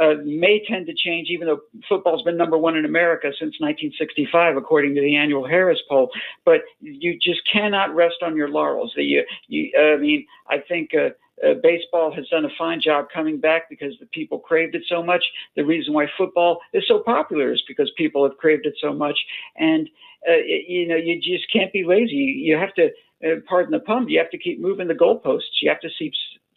uh, 0.00 0.14
may 0.24 0.62
tend 0.66 0.86
to 0.86 0.94
change, 0.94 1.28
even 1.28 1.46
though 1.46 1.60
football's 1.88 2.22
been 2.22 2.36
number 2.36 2.56
one 2.56 2.76
in 2.76 2.84
America 2.84 3.28
since 3.28 3.60
1965, 3.60 4.56
according 4.56 4.94
to 4.94 5.00
the 5.00 5.16
annual 5.16 5.46
Harris 5.46 5.80
poll. 5.88 6.10
But 6.44 6.60
you 6.80 7.18
just 7.18 7.40
cannot 7.50 7.94
rest 7.94 8.16
on 8.22 8.36
your 8.36 8.48
laurels. 8.48 8.92
You, 8.96 9.24
you, 9.48 9.70
I 9.78 9.96
mean, 9.96 10.26
I 10.48 10.58
think. 10.58 10.90
Uh, 10.94 11.10
uh, 11.46 11.54
baseball 11.62 12.12
has 12.14 12.28
done 12.28 12.44
a 12.44 12.48
fine 12.56 12.80
job 12.80 13.06
coming 13.12 13.38
back 13.38 13.68
because 13.68 13.94
the 14.00 14.06
people 14.06 14.38
craved 14.38 14.74
it 14.74 14.82
so 14.88 15.02
much. 15.02 15.24
The 15.56 15.64
reason 15.64 15.92
why 15.92 16.06
football 16.16 16.60
is 16.72 16.84
so 16.86 17.00
popular 17.00 17.52
is 17.52 17.62
because 17.66 17.90
people 17.96 18.22
have 18.28 18.38
craved 18.38 18.66
it 18.66 18.74
so 18.80 18.92
much. 18.92 19.18
And, 19.56 19.88
uh, 20.28 20.36
you 20.36 20.86
know, 20.86 20.96
you 20.96 21.20
just 21.20 21.50
can't 21.52 21.72
be 21.72 21.84
lazy. 21.84 22.14
You 22.14 22.56
have 22.56 22.74
to, 22.74 22.90
uh, 23.24 23.40
pardon 23.48 23.72
the 23.72 23.80
pun, 23.80 24.08
you 24.08 24.18
have 24.18 24.30
to 24.30 24.38
keep 24.38 24.60
moving 24.60 24.88
the 24.88 24.94
goalposts. 24.94 25.60
You 25.60 25.70
have 25.70 25.80
to 25.80 25.88
keep, 25.98 26.12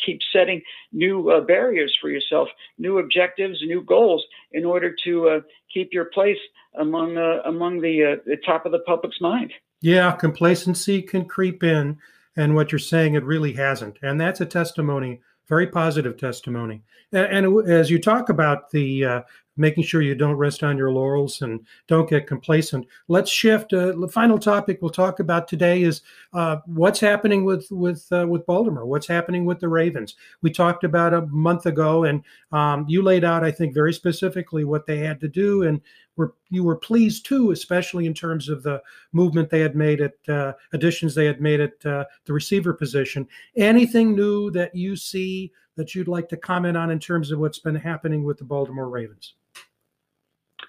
keep 0.05 0.19
setting 0.31 0.61
new 0.91 1.29
uh, 1.29 1.41
barriers 1.41 1.95
for 1.99 2.09
yourself, 2.09 2.49
new 2.77 2.99
objectives, 2.99 3.59
new 3.61 3.81
goals 3.83 4.23
in 4.51 4.65
order 4.65 4.95
to 5.03 5.29
uh, 5.29 5.39
keep 5.73 5.93
your 5.93 6.05
place 6.05 6.37
among, 6.77 7.17
uh, 7.17 7.41
among 7.45 7.81
the, 7.81 8.21
the 8.25 8.37
top 8.45 8.65
of 8.65 8.71
the 8.71 8.79
public's 8.79 9.21
mind. 9.21 9.51
Yeah, 9.81 10.11
complacency 10.13 11.01
can 11.01 11.25
creep 11.25 11.63
in 11.63 11.97
and 12.35 12.55
what 12.55 12.71
you're 12.71 12.79
saying 12.79 13.15
it 13.15 13.23
really 13.23 13.53
hasn't. 13.53 13.97
And 14.01 14.19
that's 14.19 14.41
a 14.41 14.45
testimony 14.45 15.21
very 15.47 15.67
positive 15.67 16.17
testimony. 16.17 16.81
And, 17.11 17.45
and 17.45 17.69
as 17.69 17.89
you 17.89 17.99
talk 17.99 18.29
about 18.29 18.71
the 18.71 19.05
uh, 19.05 19.21
making 19.57 19.83
sure 19.83 20.01
you 20.01 20.15
don't 20.15 20.35
rest 20.35 20.63
on 20.63 20.77
your 20.77 20.91
laurels 20.91 21.41
and 21.41 21.65
don't 21.87 22.09
get 22.09 22.27
complacent 22.27 22.85
let's 23.07 23.31
shift 23.31 23.71
uh, 23.71 23.93
the 23.93 24.09
final 24.11 24.37
topic 24.37 24.79
we'll 24.81 24.91
talk 24.91 25.21
about 25.21 25.47
today 25.47 25.83
is 25.83 26.01
uh, 26.33 26.57
what's 26.65 26.99
happening 26.99 27.45
with 27.45 27.65
with 27.71 28.05
uh, 28.11 28.25
with 28.27 28.45
baltimore? 28.45 28.85
What's 28.85 29.07
happening 29.07 29.45
with 29.45 29.59
the 29.59 29.69
ravens? 29.69 30.15
We 30.41 30.51
talked 30.51 30.83
about 30.83 31.13
a 31.13 31.21
month 31.27 31.67
ago 31.67 32.03
and 32.03 32.21
um, 32.51 32.85
you 32.87 33.01
laid 33.01 33.23
out 33.23 33.43
i 33.43 33.51
think 33.51 33.73
very 33.73 33.93
specifically 33.93 34.65
what 34.65 34.85
they 34.85 34.97
had 34.97 35.19
to 35.21 35.27
do 35.27 35.63
and 35.63 35.79
were 36.17 36.33
you 36.49 36.63
were 36.63 36.75
pleased 36.75 37.25
too, 37.25 37.51
especially 37.51 38.05
in 38.05 38.13
terms 38.13 38.49
of 38.49 38.63
the 38.63 38.81
movement 39.11 39.49
they 39.49 39.59
had 39.59 39.75
made 39.75 40.01
at 40.01 40.29
uh, 40.29 40.53
additions 40.73 41.13
they 41.13 41.25
had 41.25 41.41
made 41.41 41.59
at 41.59 41.85
uh, 41.85 42.05
the 42.25 42.33
receiver 42.33 42.73
position. 42.73 43.27
Anything 43.55 44.15
new 44.15 44.51
that 44.51 44.75
you 44.75 44.95
see 44.95 45.51
that 45.75 45.93
you'd 45.93 46.07
like 46.07 46.29
to 46.29 46.37
comment 46.37 46.77
on 46.77 46.89
in 46.89 46.99
terms 46.99 47.31
of 47.31 47.39
what's 47.39 47.59
been 47.59 47.75
happening 47.75 48.23
with 48.23 48.37
the 48.37 48.45
Baltimore 48.45 48.89
Ravens? 48.89 49.33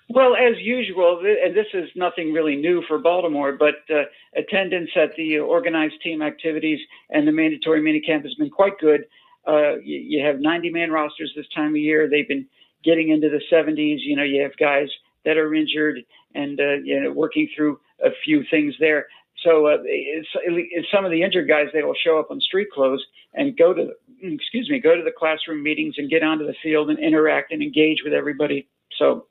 Well, 0.08 0.36
as 0.36 0.56
usual, 0.58 1.20
and 1.20 1.54
this 1.54 1.66
is 1.74 1.88
nothing 1.96 2.32
really 2.32 2.54
new 2.54 2.82
for 2.86 2.98
Baltimore, 2.98 3.52
but 3.52 3.74
uh, 3.90 4.02
attendance 4.36 4.90
at 4.94 5.10
the 5.16 5.38
organized 5.38 6.00
team 6.00 6.22
activities 6.22 6.78
and 7.10 7.26
the 7.26 7.32
mandatory 7.32 7.80
minicamp 7.80 8.22
has 8.22 8.34
been 8.34 8.50
quite 8.50 8.78
good. 8.78 9.04
Uh, 9.46 9.76
you, 9.76 10.18
you, 10.18 10.24
have 10.24 10.40
90 10.40 10.70
man 10.70 10.90
rosters 10.90 11.32
this 11.36 11.46
time 11.54 11.70
of 11.70 11.76
year. 11.76 12.08
They've 12.08 12.26
been 12.26 12.46
getting 12.84 13.10
into 13.10 13.28
the 13.28 13.40
70s. 13.52 13.98
You 14.00 14.16
know, 14.16 14.22
you 14.22 14.42
have 14.42 14.56
guys 14.58 14.88
that 15.26 15.36
are 15.36 15.54
injured 15.54 15.98
and 16.34 16.58
uh, 16.58 16.76
you 16.82 16.98
know 17.02 17.12
working 17.12 17.48
through 17.54 17.78
a 18.02 18.10
few 18.24 18.42
things 18.50 18.74
there. 18.80 19.06
So 19.42 19.66
uh, 19.66 19.78
it's, 19.84 20.28
it's 20.34 20.88
some 20.90 21.04
of 21.04 21.10
the 21.10 21.22
injured 21.22 21.46
guys 21.46 21.66
they 21.74 21.82
will 21.82 21.94
show 22.02 22.18
up 22.18 22.30
on 22.30 22.40
street 22.40 22.68
clothes 22.72 23.04
and 23.34 23.56
go 23.56 23.74
to 23.74 23.90
excuse 24.22 24.70
me 24.70 24.80
go 24.80 24.96
to 24.96 25.02
the 25.02 25.12
classroom 25.16 25.62
meetings 25.62 25.96
and 25.98 26.08
get 26.08 26.22
onto 26.22 26.46
the 26.46 26.54
field 26.62 26.88
and 26.88 26.98
interact 26.98 27.52
and 27.52 27.62
engage 27.62 27.98
with 28.02 28.14
everybody. 28.14 28.66
So 28.98 29.26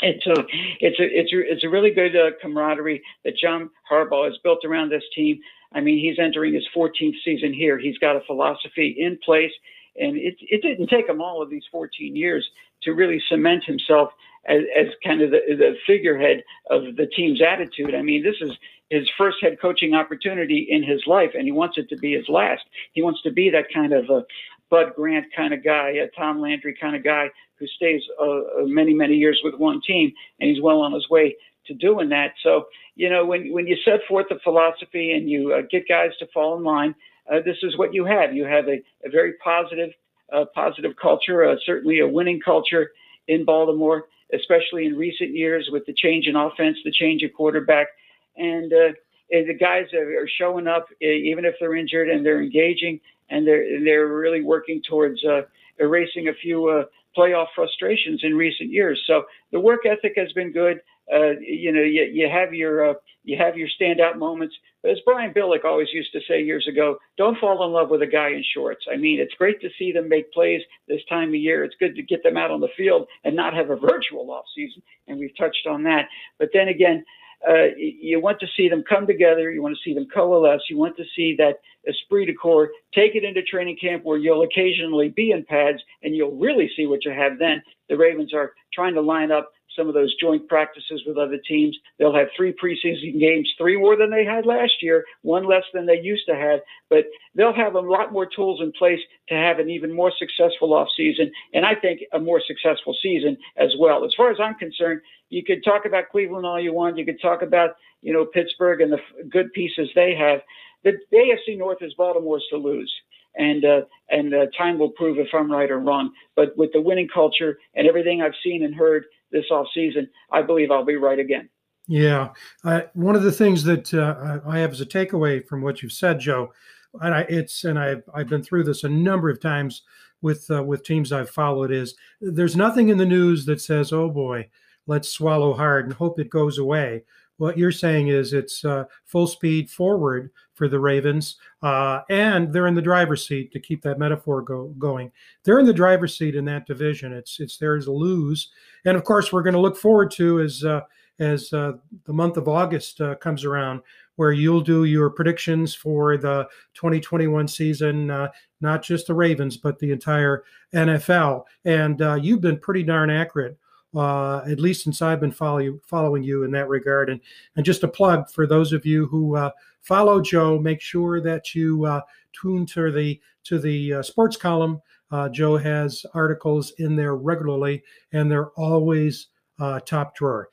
it's 0.00 0.26
a 0.26 0.44
it's 0.80 0.98
a 0.98 1.04
it's 1.04 1.32
a 1.32 1.52
it's 1.52 1.64
a 1.64 1.68
really 1.68 1.90
good 1.90 2.16
uh, 2.16 2.30
camaraderie 2.40 3.02
that 3.24 3.36
John 3.36 3.70
Harbaugh 3.90 4.26
has 4.26 4.38
built 4.42 4.64
around 4.64 4.90
this 4.90 5.04
team. 5.14 5.38
I 5.74 5.80
mean, 5.80 5.98
he's 5.98 6.18
entering 6.18 6.52
his 6.52 6.66
14th 6.76 7.14
season 7.24 7.52
here. 7.54 7.78
He's 7.78 7.96
got 7.98 8.16
a 8.16 8.20
philosophy 8.26 8.94
in 8.98 9.18
place, 9.24 9.52
and 9.96 10.16
it 10.16 10.34
it 10.40 10.62
didn't 10.62 10.88
take 10.88 11.08
him 11.08 11.20
all 11.20 11.42
of 11.42 11.50
these 11.50 11.64
14 11.70 12.16
years 12.16 12.48
to 12.82 12.92
really 12.92 13.22
cement 13.28 13.64
himself 13.64 14.10
as, 14.46 14.62
as 14.76 14.86
kind 15.04 15.22
of 15.22 15.30
the, 15.30 15.40
the 15.48 15.74
figurehead 15.86 16.42
of 16.70 16.96
the 16.96 17.06
team's 17.06 17.40
attitude. 17.42 17.94
I 17.94 18.02
mean, 18.02 18.22
this 18.22 18.36
is 18.40 18.52
his 18.90 19.08
first 19.16 19.38
head 19.40 19.58
coaching 19.60 19.94
opportunity 19.94 20.66
in 20.68 20.82
his 20.82 21.02
life, 21.06 21.30
and 21.34 21.44
he 21.44 21.52
wants 21.52 21.78
it 21.78 21.88
to 21.88 21.96
be 21.96 22.12
his 22.14 22.28
last. 22.28 22.62
He 22.92 23.02
wants 23.02 23.22
to 23.22 23.32
be 23.32 23.50
that 23.50 23.72
kind 23.72 23.92
of 23.92 24.10
a 24.10 24.24
Bud 24.70 24.94
Grant 24.96 25.26
kind 25.34 25.54
of 25.54 25.64
guy, 25.64 25.90
a 25.90 26.08
Tom 26.18 26.40
Landry 26.40 26.74
kind 26.80 26.96
of 26.96 27.04
guy 27.04 27.30
who 27.56 27.66
stays 27.66 28.02
uh, 28.20 28.24
uh, 28.24 28.42
many, 28.64 28.94
many 28.94 29.14
years 29.14 29.40
with 29.44 29.54
one 29.54 29.80
team, 29.86 30.12
and 30.40 30.50
he's 30.50 30.62
well 30.62 30.80
on 30.80 30.92
his 30.92 31.08
way 31.08 31.36
to 31.66 31.74
doing 31.74 32.08
that. 32.08 32.32
So, 32.42 32.66
you 32.96 33.08
know, 33.08 33.24
when 33.24 33.52
when 33.52 33.66
you 33.66 33.76
set 33.84 34.00
forth 34.08 34.26
the 34.28 34.40
philosophy 34.42 35.12
and 35.12 35.30
you 35.30 35.52
uh, 35.52 35.62
get 35.70 35.88
guys 35.88 36.10
to 36.18 36.26
fall 36.34 36.56
in 36.56 36.64
line, 36.64 36.94
uh, 37.30 37.40
this 37.44 37.58
is 37.62 37.78
what 37.78 37.94
you 37.94 38.04
have. 38.04 38.34
You 38.34 38.44
have 38.44 38.66
a, 38.66 38.82
a 39.06 39.10
very 39.10 39.34
positive, 39.44 39.90
uh, 40.32 40.46
positive 40.54 40.92
culture, 41.00 41.48
uh, 41.48 41.56
certainly 41.64 42.00
a 42.00 42.08
winning 42.08 42.40
culture 42.44 42.92
in 43.28 43.44
Baltimore 43.44 44.06
especially 44.32 44.86
in 44.86 44.96
recent 44.96 45.30
years 45.34 45.68
with 45.70 45.84
the 45.86 45.92
change 45.92 46.26
in 46.26 46.36
offense, 46.36 46.78
the 46.84 46.92
change 46.92 47.22
of 47.22 47.32
quarterback, 47.32 47.88
and 48.36 48.72
uh, 48.72 48.92
the 49.30 49.54
guys 49.58 49.86
are 49.94 50.28
showing 50.38 50.66
up 50.66 50.86
even 51.00 51.44
if 51.44 51.54
they're 51.58 51.76
injured 51.76 52.08
and 52.08 52.24
they're 52.24 52.42
engaging 52.42 53.00
and 53.30 53.46
they're 53.46 53.82
they're 53.82 54.08
really 54.08 54.42
working 54.42 54.82
towards 54.88 55.24
uh, 55.24 55.42
erasing 55.78 56.28
a 56.28 56.34
few 56.34 56.68
uh, 56.68 56.84
playoff 57.16 57.46
frustrations 57.54 58.20
in 58.22 58.34
recent 58.36 58.70
years. 58.70 59.02
So 59.06 59.24
the 59.50 59.60
work 59.60 59.80
ethic 59.86 60.14
has 60.16 60.32
been 60.32 60.52
good. 60.52 60.80
Uh, 61.12 61.38
you 61.40 61.72
know, 61.72 61.82
you, 61.82 62.02
you 62.12 62.28
have 62.28 62.54
your 62.54 62.90
uh, 62.90 62.94
you 63.24 63.36
have 63.36 63.56
your 63.56 63.68
standout 63.80 64.18
moments. 64.18 64.54
But 64.82 64.92
as 64.92 64.98
Brian 65.04 65.32
Billick 65.32 65.64
always 65.64 65.88
used 65.92 66.12
to 66.12 66.20
say 66.28 66.42
years 66.42 66.66
ago, 66.68 66.96
don't 67.16 67.38
fall 67.38 67.64
in 67.64 67.72
love 67.72 67.88
with 67.88 68.02
a 68.02 68.06
guy 68.06 68.30
in 68.30 68.42
shorts. 68.54 68.84
I 68.92 68.96
mean, 68.96 69.20
it's 69.20 69.34
great 69.34 69.60
to 69.60 69.68
see 69.78 69.92
them 69.92 70.08
make 70.08 70.32
plays 70.32 70.62
this 70.88 71.00
time 71.08 71.28
of 71.28 71.34
year. 71.36 71.64
It's 71.64 71.76
good 71.78 71.94
to 71.96 72.02
get 72.02 72.22
them 72.22 72.36
out 72.36 72.50
on 72.50 72.60
the 72.60 72.68
field 72.76 73.06
and 73.24 73.36
not 73.36 73.54
have 73.54 73.70
a 73.70 73.76
virtual 73.92 74.30
off 74.30 74.44
season. 74.54 74.82
And 75.06 75.18
we've 75.18 75.36
touched 75.36 75.66
on 75.68 75.84
that. 75.84 76.08
But 76.38 76.48
then 76.52 76.68
again, 76.68 77.04
uh, 77.48 77.74
you 77.76 78.20
want 78.20 78.38
to 78.40 78.46
see 78.56 78.68
them 78.68 78.84
come 78.88 79.06
together. 79.06 79.50
You 79.50 79.62
want 79.62 79.76
to 79.76 79.82
see 79.82 79.94
them 79.94 80.06
coalesce. 80.12 80.62
You 80.70 80.78
want 80.78 80.96
to 80.96 81.04
see 81.16 81.34
that 81.38 81.60
esprit 81.88 82.26
de 82.26 82.34
corps. 82.34 82.70
Take 82.94 83.14
it 83.14 83.24
into 83.24 83.42
training 83.42 83.78
camp 83.80 84.04
where 84.04 84.18
you'll 84.18 84.42
occasionally 84.42 85.08
be 85.08 85.32
in 85.32 85.44
pads 85.44 85.78
and 86.02 86.14
you'll 86.14 86.36
really 86.36 86.70
see 86.76 86.86
what 86.86 87.04
you 87.04 87.10
have 87.10 87.38
then. 87.38 87.62
The 87.88 87.96
Ravens 87.96 88.32
are 88.32 88.52
trying 88.72 88.94
to 88.94 89.00
line 89.00 89.32
up 89.32 89.50
some 89.76 89.88
of 89.88 89.94
those 89.94 90.14
joint 90.20 90.48
practices 90.48 91.02
with 91.06 91.18
other 91.18 91.38
teams. 91.46 91.76
They'll 91.98 92.14
have 92.14 92.28
three 92.36 92.52
preseason 92.52 93.18
games, 93.18 93.50
three 93.58 93.76
more 93.76 93.96
than 93.96 94.10
they 94.10 94.24
had 94.24 94.46
last 94.46 94.82
year, 94.82 95.04
one 95.22 95.44
less 95.44 95.64
than 95.72 95.86
they 95.86 96.00
used 96.00 96.26
to 96.26 96.34
have, 96.34 96.60
but 96.88 97.04
they'll 97.34 97.54
have 97.54 97.74
a 97.74 97.80
lot 97.80 98.12
more 98.12 98.26
tools 98.26 98.60
in 98.62 98.72
place 98.72 99.00
to 99.28 99.34
have 99.34 99.58
an 99.58 99.70
even 99.70 99.92
more 99.92 100.12
successful 100.18 100.70
offseason, 100.70 101.30
and 101.54 101.64
I 101.64 101.74
think 101.74 102.00
a 102.12 102.18
more 102.18 102.42
successful 102.46 102.96
season 103.02 103.36
as 103.56 103.70
well. 103.78 104.04
As 104.04 104.14
far 104.16 104.30
as 104.30 104.38
I'm 104.40 104.54
concerned, 104.54 105.00
you 105.30 105.42
could 105.44 105.64
talk 105.64 105.86
about 105.86 106.10
Cleveland 106.10 106.46
all 106.46 106.60
you 106.60 106.74
want. 106.74 106.98
You 106.98 107.06
could 107.06 107.20
talk 107.20 107.42
about, 107.42 107.76
you 108.02 108.12
know, 108.12 108.26
Pittsburgh 108.26 108.80
and 108.82 108.92
the 108.92 108.98
good 109.30 109.52
pieces 109.52 109.88
they 109.94 110.14
have. 110.14 110.40
The 110.84 110.98
AFC 111.14 111.56
North 111.56 111.78
is 111.80 111.94
Baltimore's 111.94 112.44
to 112.50 112.56
lose 112.56 112.92
and 113.36 113.64
uh, 113.64 113.80
and 114.10 114.34
uh, 114.34 114.46
time 114.56 114.78
will 114.78 114.90
prove 114.90 115.18
if 115.18 115.28
I'm 115.32 115.50
right 115.50 115.70
or 115.70 115.78
wrong. 115.78 116.12
But 116.36 116.56
with 116.56 116.72
the 116.72 116.80
winning 116.80 117.08
culture 117.12 117.58
and 117.74 117.86
everything 117.88 118.20
I've 118.20 118.32
seen 118.44 118.62
and 118.62 118.74
heard, 118.74 119.04
this 119.32 119.46
off 119.50 119.66
season, 119.74 120.08
I 120.30 120.42
believe 120.42 120.70
I'll 120.70 120.84
be 120.84 120.96
right 120.96 121.18
again. 121.18 121.48
Yeah, 121.88 122.30
uh, 122.64 122.82
one 122.94 123.16
of 123.16 123.22
the 123.22 123.32
things 123.32 123.64
that 123.64 123.92
uh, 123.92 124.40
I 124.46 124.58
have 124.60 124.70
as 124.70 124.80
a 124.80 124.86
takeaway 124.86 125.44
from 125.44 125.62
what 125.62 125.82
you've 125.82 125.92
said, 125.92 126.20
Joe, 126.20 126.52
and 127.00 127.14
I, 127.14 127.20
it's 127.22 127.64
and 127.64 127.78
I've 127.78 128.02
I've 128.14 128.28
been 128.28 128.42
through 128.42 128.64
this 128.64 128.84
a 128.84 128.88
number 128.88 129.28
of 129.28 129.40
times 129.40 129.82
with 130.20 130.48
uh, 130.50 130.62
with 130.62 130.84
teams 130.84 131.12
I've 131.12 131.30
followed 131.30 131.72
is 131.72 131.96
there's 132.20 132.56
nothing 132.56 132.88
in 132.88 132.98
the 132.98 133.06
news 133.06 133.44
that 133.46 133.60
says, 133.60 133.92
oh 133.92 134.08
boy, 134.08 134.48
let's 134.86 135.08
swallow 135.08 135.54
hard 135.54 135.86
and 135.86 135.94
hope 135.94 136.18
it 136.20 136.30
goes 136.30 136.58
away. 136.58 137.02
What 137.38 137.58
you're 137.58 137.72
saying 137.72 138.08
is 138.08 138.32
it's 138.32 138.64
uh, 138.64 138.84
full 139.04 139.26
speed 139.26 139.70
forward 139.70 140.30
for 140.54 140.68
the 140.68 140.78
Ravens, 140.78 141.36
uh, 141.62 142.00
and 142.10 142.52
they're 142.52 142.66
in 142.66 142.74
the 142.74 142.82
driver's 142.82 143.26
seat 143.26 143.52
to 143.52 143.60
keep 143.60 143.82
that 143.82 143.98
metaphor 143.98 144.42
go, 144.42 144.68
going. 144.78 145.10
They're 145.44 145.58
in 145.58 145.66
the 145.66 145.72
driver's 145.72 146.16
seat 146.16 146.34
in 146.34 146.44
that 146.46 146.66
division. 146.66 147.12
It's 147.12 147.40
it's 147.40 147.56
theirs 147.56 147.86
to 147.86 147.92
lose, 147.92 148.50
and 148.84 148.96
of 148.96 149.04
course 149.04 149.32
we're 149.32 149.42
going 149.42 149.54
to 149.54 149.60
look 149.60 149.76
forward 149.76 150.10
to 150.12 150.40
as 150.40 150.62
uh, 150.64 150.82
as 151.18 151.52
uh, 151.52 151.72
the 152.04 152.12
month 152.12 152.36
of 152.36 152.48
August 152.48 153.00
uh, 153.00 153.14
comes 153.16 153.44
around, 153.44 153.80
where 154.16 154.32
you'll 154.32 154.60
do 154.60 154.84
your 154.84 155.10
predictions 155.10 155.74
for 155.74 156.16
the 156.16 156.48
2021 156.74 157.48
season, 157.48 158.10
uh, 158.10 158.28
not 158.60 158.82
just 158.82 159.06
the 159.06 159.14
Ravens 159.14 159.56
but 159.56 159.78
the 159.78 159.90
entire 159.90 160.44
NFL. 160.74 161.44
And 161.64 162.24
you've 162.24 162.40
been 162.40 162.58
pretty 162.58 162.82
darn 162.82 163.10
accurate 163.10 163.56
uh, 163.94 164.38
at 164.48 164.60
least 164.60 164.84
since 164.84 165.02
I've 165.02 165.20
been 165.20 165.32
follow, 165.32 165.78
following 165.84 166.22
you 166.22 166.44
in 166.44 166.50
that 166.52 166.68
regard. 166.68 167.10
And, 167.10 167.20
and 167.56 167.64
just 167.64 167.82
a 167.82 167.88
plug 167.88 168.30
for 168.30 168.46
those 168.46 168.72
of 168.72 168.86
you 168.86 169.06
who 169.06 169.36
uh, 169.36 169.50
follow 169.80 170.20
Joe, 170.20 170.58
make 170.58 170.80
sure 170.80 171.20
that 171.20 171.54
you 171.54 171.84
uh, 171.84 172.00
tune 172.32 172.66
to 172.66 172.90
the 172.90 173.20
to 173.44 173.58
the 173.58 173.94
uh, 173.94 174.02
sports 174.02 174.36
column. 174.36 174.80
Uh, 175.10 175.28
Joe 175.28 175.56
has 175.56 176.06
articles 176.14 176.72
in 176.78 176.96
there 176.96 177.16
regularly, 177.16 177.82
and 178.12 178.30
they're 178.30 178.50
always 178.52 179.28
uh, 179.58 179.78
top 179.80 180.14
drawer. 180.16 180.48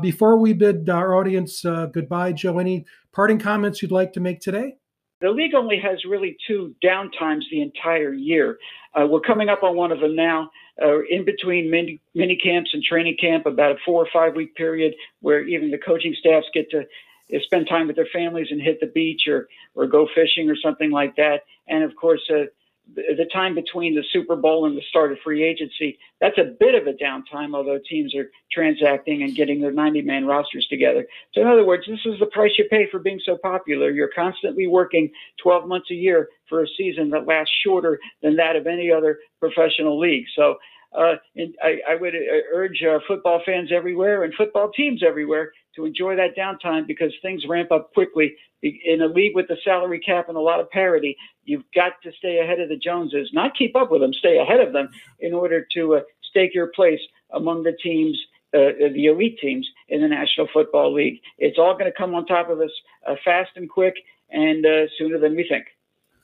before 0.00 0.38
we 0.38 0.52
bid 0.52 0.88
our 0.88 1.16
audience 1.16 1.62
goodbye, 1.62 2.32
Joe, 2.32 2.58
any 2.58 2.86
parting 3.12 3.38
comments 3.38 3.82
you'd 3.82 3.90
like 3.90 4.12
to 4.12 4.20
make 4.20 4.40
today? 4.40 4.76
The 5.20 5.30
league 5.30 5.54
only 5.54 5.78
has 5.80 6.04
really 6.04 6.36
two 6.46 6.74
downtimes 6.84 7.42
the 7.50 7.62
entire 7.62 8.12
year. 8.12 8.58
we're 8.96 9.20
coming 9.20 9.48
up 9.48 9.62
on 9.62 9.74
one 9.74 9.90
of 9.90 10.00
them 10.00 10.14
now 10.14 10.50
in 10.78 11.24
between 11.24 11.70
mini, 11.70 12.00
mini 12.14 12.36
camps 12.36 12.70
and 12.72 12.82
training 12.82 13.16
camp, 13.20 13.46
about 13.46 13.72
a 13.72 13.76
four 13.84 14.02
or 14.04 14.08
five 14.12 14.34
week 14.34 14.54
period 14.54 14.94
where 15.20 15.42
even 15.42 15.70
the 15.70 15.78
coaching 15.78 16.14
staffs 16.18 16.46
get 16.52 16.70
to 16.70 16.80
uh, 16.80 17.38
spend 17.42 17.68
time 17.68 17.86
with 17.86 17.96
their 17.96 18.08
families 18.12 18.48
and 18.50 18.60
hit 18.60 18.80
the 18.80 18.86
beach 18.86 19.22
or, 19.28 19.48
or 19.74 19.86
go 19.86 20.08
fishing 20.14 20.50
or 20.50 20.56
something 20.56 20.90
like 20.90 21.16
that. 21.16 21.42
And 21.68 21.84
of 21.84 21.94
course, 21.96 22.22
uh, 22.30 22.44
the 22.94 23.26
time 23.32 23.54
between 23.54 23.94
the 23.94 24.04
Super 24.12 24.36
Bowl 24.36 24.66
and 24.66 24.76
the 24.76 24.82
start 24.88 25.10
of 25.12 25.18
free 25.24 25.42
agency, 25.42 25.98
that's 26.20 26.38
a 26.38 26.44
bit 26.44 26.74
of 26.74 26.86
a 26.86 26.92
downtime, 26.92 27.54
although 27.54 27.78
teams 27.88 28.14
are 28.14 28.30
transacting 28.52 29.22
and 29.22 29.34
getting 29.34 29.60
their 29.60 29.72
90 29.72 30.02
man 30.02 30.26
rosters 30.26 30.66
together. 30.68 31.06
So, 31.32 31.40
in 31.40 31.46
other 31.46 31.64
words, 31.64 31.84
this 31.88 32.00
is 32.04 32.18
the 32.20 32.26
price 32.26 32.52
you 32.58 32.66
pay 32.70 32.86
for 32.90 32.98
being 32.98 33.20
so 33.24 33.38
popular. 33.42 33.90
You're 33.90 34.10
constantly 34.14 34.66
working 34.66 35.10
12 35.42 35.66
months 35.66 35.90
a 35.90 35.94
year 35.94 36.28
for 36.48 36.62
a 36.62 36.68
season 36.76 37.10
that 37.10 37.26
lasts 37.26 37.54
shorter 37.64 37.98
than 38.22 38.36
that 38.36 38.54
of 38.54 38.66
any 38.66 38.92
other 38.92 39.18
professional 39.40 39.98
league. 39.98 40.26
So, 40.36 40.56
uh, 40.94 41.14
and 41.36 41.54
I, 41.62 41.80
I 41.88 41.94
would 41.96 42.14
uh, 42.14 42.54
urge 42.54 42.82
uh, 42.82 42.98
football 43.06 43.42
fans 43.44 43.70
everywhere 43.72 44.22
and 44.22 44.32
football 44.34 44.70
teams 44.70 45.02
everywhere 45.02 45.52
to 45.74 45.84
enjoy 45.84 46.16
that 46.16 46.36
downtime 46.36 46.86
because 46.86 47.12
things 47.20 47.44
ramp 47.48 47.72
up 47.72 47.92
quickly. 47.92 48.34
In 48.62 49.02
a 49.02 49.06
league 49.06 49.34
with 49.34 49.48
the 49.48 49.56
salary 49.64 49.98
cap 49.98 50.28
and 50.28 50.36
a 50.36 50.40
lot 50.40 50.60
of 50.60 50.70
parity, 50.70 51.16
you've 51.44 51.64
got 51.74 51.92
to 52.02 52.12
stay 52.16 52.38
ahead 52.38 52.60
of 52.60 52.68
the 52.68 52.76
Joneses, 52.76 53.30
not 53.32 53.56
keep 53.56 53.76
up 53.76 53.90
with 53.90 54.00
them, 54.00 54.12
stay 54.12 54.38
ahead 54.38 54.60
of 54.60 54.72
them 54.72 54.88
in 55.20 55.34
order 55.34 55.66
to 55.74 55.96
uh, 55.96 56.00
stake 56.22 56.54
your 56.54 56.68
place 56.68 57.00
among 57.32 57.64
the 57.64 57.76
teams, 57.82 58.18
uh, 58.54 58.72
the 58.94 59.06
elite 59.06 59.38
teams 59.40 59.68
in 59.88 60.00
the 60.00 60.08
National 60.08 60.48
Football 60.52 60.94
League. 60.94 61.20
It's 61.38 61.58
all 61.58 61.74
going 61.74 61.90
to 61.90 61.96
come 61.96 62.14
on 62.14 62.24
top 62.24 62.48
of 62.48 62.60
us 62.60 62.70
uh, 63.06 63.16
fast 63.24 63.50
and 63.56 63.68
quick 63.68 63.94
and 64.30 64.64
uh, 64.64 64.86
sooner 64.96 65.18
than 65.18 65.36
we 65.36 65.46
think. 65.48 65.66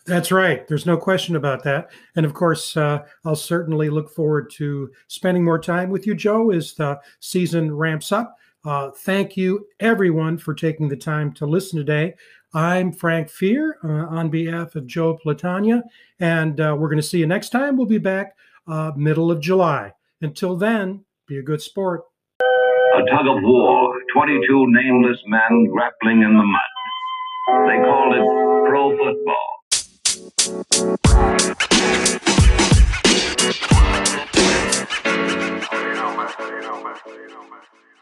That's 0.07 0.33
right. 0.33 0.67
There's 0.67 0.87
no 0.87 0.97
question 0.97 1.37
about 1.37 1.63
that. 1.65 1.91
And 2.17 2.25
of 2.25 2.35
course, 2.35 2.77
uh, 2.77 3.05
I'll 3.25 3.37
certainly 3.37 3.91
look 3.91 4.11
forward 4.11 4.51
to 4.53 4.91
spending 5.09 5.45
more 5.45 5.59
time 5.59 5.91
with 5.91 6.07
you, 6.07 6.15
Joe, 6.15 6.51
as 6.51 6.73
the 6.75 7.01
season 7.21 7.75
ramps 7.75 8.11
up. 8.11 8.37
Uh, 8.65 8.91
thank 8.91 9.37
you, 9.37 9.67
everyone, 9.79 10.37
for 10.37 10.55
taking 10.55 10.89
the 10.89 10.97
time 10.97 11.33
to 11.33 11.47
listen 11.47 11.79
today. 11.79 12.15
I'm 12.53 12.93
Frank 12.93 13.31
Fear 13.31 13.79
uh, 13.85 14.15
on 14.15 14.29
behalf 14.29 14.75
of 14.75 14.87
Joe 14.87 15.19
Platania, 15.25 15.83
and 16.19 16.61
uh, 16.61 16.77
we're 16.79 16.89
going 16.89 17.01
to 17.01 17.07
see 17.07 17.19
you 17.19 17.27
next 17.27 17.51
time. 17.51 17.77
We'll 17.77 17.87
be 17.87 17.99
back 17.99 18.37
uh, 18.67 18.93
middle 18.97 19.31
of 19.31 19.41
July. 19.41 19.93
Until 20.21 20.57
then, 20.57 21.05
be 21.27 21.39
a 21.39 21.43
good 21.43 21.63
sport. 21.63 22.03
A 22.41 23.03
tug 23.11 23.27
of 23.27 23.43
war, 23.43 23.95
22 24.13 24.67
nameless 24.69 25.19
men 25.27 25.67
grappling 25.71 26.23
in 26.23 26.37
the 26.37 26.45
mud. 26.45 27.69
They 27.69 27.79
called 27.85 28.15
it 28.15 28.69
pro 28.69 28.91
football. 28.99 29.50
You 30.51 30.57
know, 30.59 30.67
man. 36.17 36.27
You 37.15 38.00